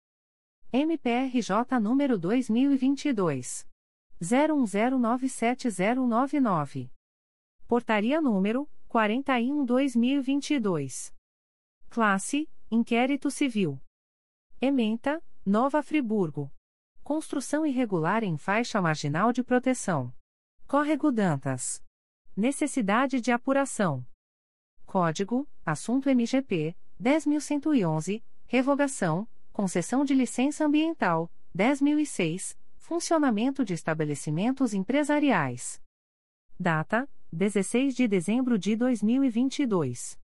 MPRJ 0.71 1.79
número 1.81 2.19
2022. 2.19 3.67
01097099. 4.21 6.91
Portaria 7.67 8.21
número 8.21 8.69
41-2022. 8.89 11.11
Classe: 11.89 12.47
Inquérito 12.75 13.29
Civil. 13.29 13.79
Ementa: 14.59 15.23
Nova 15.45 15.83
Friburgo. 15.83 16.51
Construção 17.03 17.67
irregular 17.67 18.23
em 18.23 18.35
faixa 18.35 18.81
marginal 18.81 19.31
de 19.31 19.43
proteção. 19.43 20.11
Córrego 20.67 21.11
Dantas. 21.11 21.83
Necessidade 22.35 23.21
de 23.21 23.31
apuração. 23.31 24.03
Código: 24.87 25.47
Assunto 25.63 26.09
MGP 26.09 26.75
10111, 26.99 28.25
Revogação, 28.47 29.29
Concessão 29.51 30.03
de 30.03 30.15
licença 30.15 30.65
ambiental 30.65 31.31
10006, 31.53 32.57
Funcionamento 32.77 33.63
de 33.63 33.75
estabelecimentos 33.75 34.73
empresariais. 34.73 35.79
Data: 36.59 37.07
16 37.31 37.95
de 37.95 38.07
dezembro 38.07 38.57
de 38.57 38.75
2022. 38.75 40.22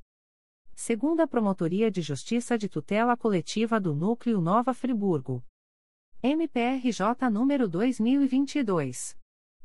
Segunda 0.76 1.28
Promotoria 1.28 1.90
de 1.90 2.04
Justiça 2.04 2.56
de 2.56 2.70
Tutela 2.70 3.18
Coletiva 3.18 3.80
do 3.80 3.96
Núcleo 3.96 4.40
Nova 4.40 4.76
Friburgo. 4.76 5.44
MPRJ 6.22 7.28
número 7.32 7.68
2022. 7.68 9.18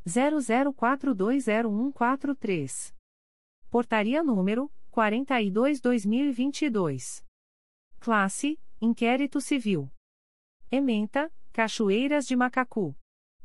00420143. 0.06 2.94
Portaria 3.70 4.22
número 4.22 4.72
42-2022. 4.90 7.22
Classe: 8.00 8.58
Inquérito 8.80 9.40
Civil. 9.40 9.92
Ementa: 10.70 11.32
Cachoeiras 11.50 12.24
de 12.26 12.36
Macacu. 12.36 12.94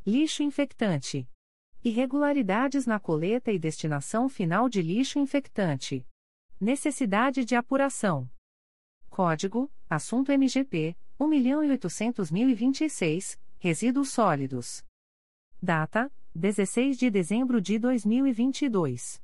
Lixo 0.06 0.44
infectante. 0.44 1.26
Irregularidades 1.82 2.86
na 2.86 3.00
coleta 3.00 3.50
e 3.50 3.58
destinação 3.58 4.28
final 4.28 4.68
de 4.68 4.82
lixo 4.82 5.20
infectante. 5.20 6.06
Necessidade 6.60 7.46
de 7.46 7.56
apuração. 7.56 8.30
Código: 9.10 9.72
Assunto 9.90 10.34
MGP 10.34 10.98
1.800.026, 11.18 13.40
Resíduos 13.58 14.10
sólidos. 14.10 14.86
Data: 15.62 16.12
16 16.36 16.98
de 16.98 17.10
dezembro 17.10 17.62
de 17.62 17.80
2022. 17.80 19.21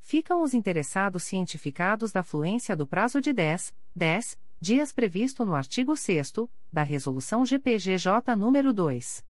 Ficam 0.00 0.42
os 0.42 0.52
interessados 0.52 1.22
cientificados 1.22 2.12
da 2.12 2.22
fluência 2.22 2.76
do 2.76 2.86
prazo 2.86 3.20
de 3.20 3.32
10, 3.32 3.74
10 3.94 4.38
dias 4.60 4.92
previsto 4.92 5.44
no 5.44 5.54
artigo 5.54 5.96
6 5.96 6.32
da 6.72 6.82
Resolução 6.82 7.44
GPGJ 7.44 8.34
nº 8.34 8.72
2. 8.72 9.24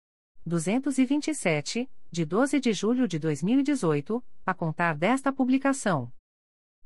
227, 0.46 1.90
de 2.12 2.26
12 2.26 2.60
de 2.60 2.74
julho 2.74 3.08
de 3.08 3.18
2018, 3.18 4.22
a 4.46 4.54
contar 4.54 4.96
desta 4.96 5.32
publicação. 5.32 6.12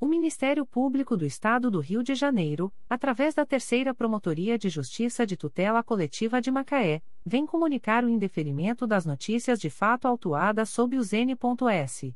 O 0.00 0.06
Ministério 0.06 0.64
Público 0.64 1.16
do 1.16 1.26
Estado 1.26 1.72
do 1.72 1.80
Rio 1.80 2.04
de 2.04 2.14
Janeiro, 2.14 2.72
através 2.88 3.34
da 3.34 3.44
Terceira 3.44 3.92
Promotoria 3.92 4.56
de 4.56 4.68
Justiça 4.68 5.26
de 5.26 5.36
Tutela 5.36 5.82
Coletiva 5.82 6.40
de 6.40 6.52
Macaé, 6.52 7.02
vem 7.26 7.44
comunicar 7.44 8.04
o 8.04 8.08
indeferimento 8.08 8.86
das 8.86 9.04
notícias 9.04 9.58
de 9.58 9.68
fato 9.68 10.06
autuadas 10.06 10.68
sob 10.68 10.96
o 10.96 11.02
N.S. 11.02 12.14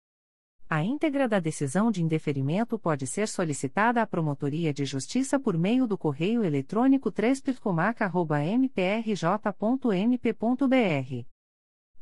A 0.69 0.83
íntegra 0.83 1.29
da 1.29 1.39
decisão 1.39 1.89
de 1.89 2.03
indeferimento 2.03 2.77
pode 2.77 3.07
ser 3.07 3.29
solicitada 3.29 4.01
à 4.01 4.07
Promotoria 4.07 4.73
de 4.73 4.83
Justiça 4.83 5.39
por 5.39 5.57
meio 5.57 5.87
do 5.87 5.97
correio 5.97 6.43
eletrônico 6.43 7.09
3 7.09 7.41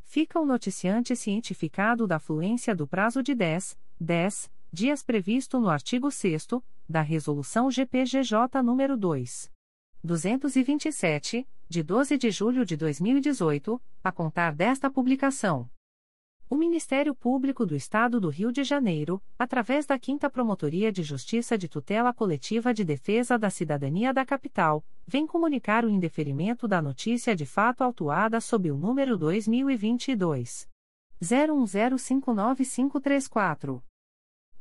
Fica 0.04 0.39
o 0.39 0.46
noticiante 0.46 1.16
cientificado 1.16 2.08
da 2.08 2.18
fluência 2.18 2.76
do 2.76 2.88
prazo 2.88 3.22
de 3.22 3.36
10, 3.36 3.78
10 4.00 4.55
dias 4.76 5.01
previsto 5.01 5.57
no 5.57 5.69
artigo 5.69 6.11
6 6.11 6.47
da 6.88 6.99
Resolução 6.99 7.71
GPGJ 7.71 8.61
nº 8.61 8.97
2. 8.97 9.49
227, 10.03 11.47
de 11.69 11.82
12 11.82 12.17
de 12.17 12.30
julho 12.30 12.65
de 12.65 12.76
2018, 12.76 13.82
a 14.03 14.11
contar 14.11 14.53
desta 14.53 14.91
publicação. 14.91 15.69
O 16.49 16.57
Ministério 16.57 17.15
Público 17.15 17.65
do 17.65 17.73
Estado 17.73 18.19
do 18.19 18.28
Rio 18.28 18.51
de 18.51 18.65
Janeiro, 18.65 19.23
através 19.39 19.86
da 19.86 19.97
5 19.97 20.30
Promotoria 20.30 20.91
de 20.91 21.03
Justiça 21.03 21.57
de 21.57 21.69
Tutela 21.69 22.13
Coletiva 22.13 22.73
de 22.73 22.84
Defesa 22.84 23.39
da 23.39 23.49
Cidadania 23.49 24.13
da 24.13 24.26
Capital, 24.26 24.86
vem 25.07 25.26
comunicar 25.26 25.86
o 25.86 25.89
indeferimento 25.89 26.67
da 26.67 26.82
notícia 26.82 27.34
de 27.34 27.45
fato 27.45 27.82
autuada 27.82 28.41
sob 28.41 28.69
o 28.69 28.76
número 28.76 29.17
2022 29.17 30.67
01059534. 31.23 33.82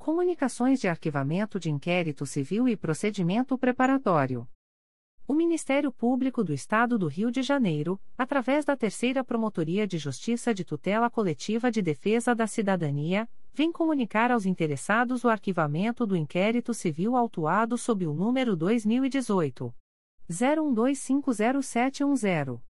Comunicações 0.00 0.80
de 0.80 0.88
arquivamento 0.88 1.60
de 1.60 1.70
inquérito 1.70 2.24
civil 2.24 2.66
e 2.66 2.74
procedimento 2.74 3.58
preparatório. 3.58 4.48
O 5.28 5.34
Ministério 5.34 5.92
Público 5.92 6.42
do 6.42 6.54
Estado 6.54 6.98
do 6.98 7.06
Rio 7.06 7.30
de 7.30 7.42
Janeiro, 7.42 8.00
através 8.16 8.64
da 8.64 8.74
Terceira 8.74 9.22
Promotoria 9.22 9.86
de 9.86 9.98
Justiça 9.98 10.54
de 10.54 10.64
Tutela 10.64 11.10
Coletiva 11.10 11.70
de 11.70 11.82
Defesa 11.82 12.34
da 12.34 12.46
Cidadania, 12.46 13.28
vem 13.52 13.70
comunicar 13.70 14.30
aos 14.30 14.46
interessados 14.46 15.22
o 15.22 15.28
arquivamento 15.28 16.06
do 16.06 16.16
inquérito 16.16 16.72
civil 16.72 17.14
autuado 17.14 17.76
sob 17.76 18.06
o 18.06 18.14
número 18.14 18.56
2018 18.56 19.70
01250710. 20.30 22.69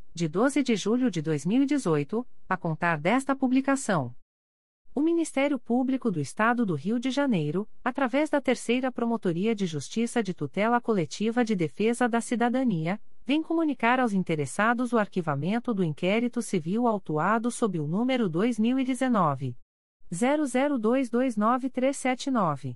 de 0.13 0.27
12 0.27 0.61
de 0.61 0.75
julho 0.75 1.09
de 1.09 1.21
2018, 1.21 2.27
a 2.49 2.57
contar 2.57 2.97
desta 2.97 3.33
publicação. 3.35 4.13
O 4.93 4.99
Ministério 4.99 5.57
Público 5.57 6.11
do 6.11 6.19
Estado 6.19 6.65
do 6.65 6.75
Rio 6.75 6.99
de 6.99 7.09
Janeiro, 7.09 7.65
através 7.81 8.29
da 8.29 8.41
Terceira 8.41 8.91
Promotoria 8.91 9.55
de 9.55 9.65
Justiça 9.65 10.21
de 10.21 10.33
Tutela 10.33 10.81
Coletiva 10.81 11.45
de 11.45 11.55
Defesa 11.55 12.09
da 12.09 12.19
Cidadania, 12.19 12.99
vem 13.25 13.41
comunicar 13.41 14.01
aos 14.01 14.11
interessados 14.11 14.91
o 14.91 14.97
arquivamento 14.97 15.73
do 15.73 15.81
inquérito 15.81 16.41
civil 16.41 16.87
autuado 16.87 17.49
sob 17.49 17.79
o 17.79 17.87
número 17.87 18.27
2019 18.27 19.55
00229379. 20.11 22.75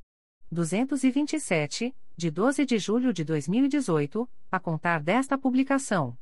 227, 0.51 1.95
de 2.17 2.29
12 2.29 2.65
de 2.65 2.77
julho 2.77 3.13
de 3.13 3.23
2018, 3.23 4.29
a 4.51 4.59
contar 4.59 5.01
desta 5.01 5.37
publicação. 5.37 6.17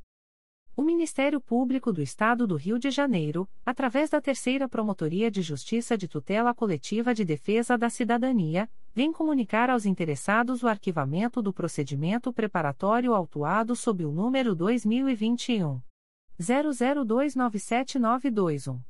O 0.76 0.82
Ministério 0.82 1.40
Público 1.40 1.92
do 1.92 2.00
Estado 2.00 2.46
do 2.46 2.54
Rio 2.54 2.78
de 2.78 2.92
Janeiro, 2.92 3.48
através 3.66 4.08
da 4.08 4.20
Terceira 4.20 4.68
Promotoria 4.68 5.32
de 5.32 5.42
Justiça 5.42 5.98
de 5.98 6.06
Tutela 6.06 6.54
Coletiva 6.54 7.12
de 7.12 7.24
Defesa 7.24 7.76
da 7.76 7.90
Cidadania, 7.90 8.70
vem 8.94 9.12
comunicar 9.12 9.68
aos 9.68 9.84
interessados 9.84 10.62
o 10.62 10.68
arquivamento 10.68 11.42
do 11.42 11.52
procedimento 11.52 12.32
preparatório 12.32 13.12
autuado 13.12 13.74
sob 13.74 14.04
o 14.04 14.12
número 14.12 14.54
2021 14.54 15.82
00297921. 16.40 18.89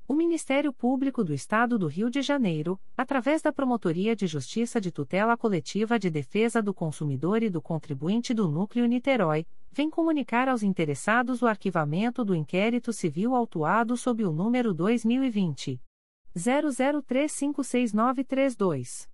O 0.06 0.12
Ministério 0.12 0.70
Público 0.70 1.24
do 1.24 1.32
Estado 1.32 1.78
do 1.78 1.86
Rio 1.86 2.10
de 2.10 2.20
Janeiro, 2.20 2.78
através 2.94 3.40
da 3.40 3.50
Promotoria 3.50 4.14
de 4.14 4.26
Justiça 4.26 4.78
de 4.78 4.92
Tutela 4.92 5.34
Coletiva 5.34 5.98
de 5.98 6.10
Defesa 6.10 6.60
do 6.60 6.74
Consumidor 6.74 7.42
e 7.42 7.48
do 7.48 7.62
Contribuinte 7.62 8.34
do 8.34 8.46
Núcleo 8.46 8.84
Niterói, 8.84 9.46
vem 9.72 9.88
comunicar 9.88 10.46
aos 10.46 10.62
interessados 10.62 11.40
o 11.40 11.46
arquivamento 11.46 12.22
do 12.22 12.34
inquérito 12.34 12.92
civil 12.92 13.34
autuado 13.34 13.96
sob 13.96 14.26
o 14.26 14.30
número 14.30 14.74
2020 14.74 15.80
00356932. 16.36 19.13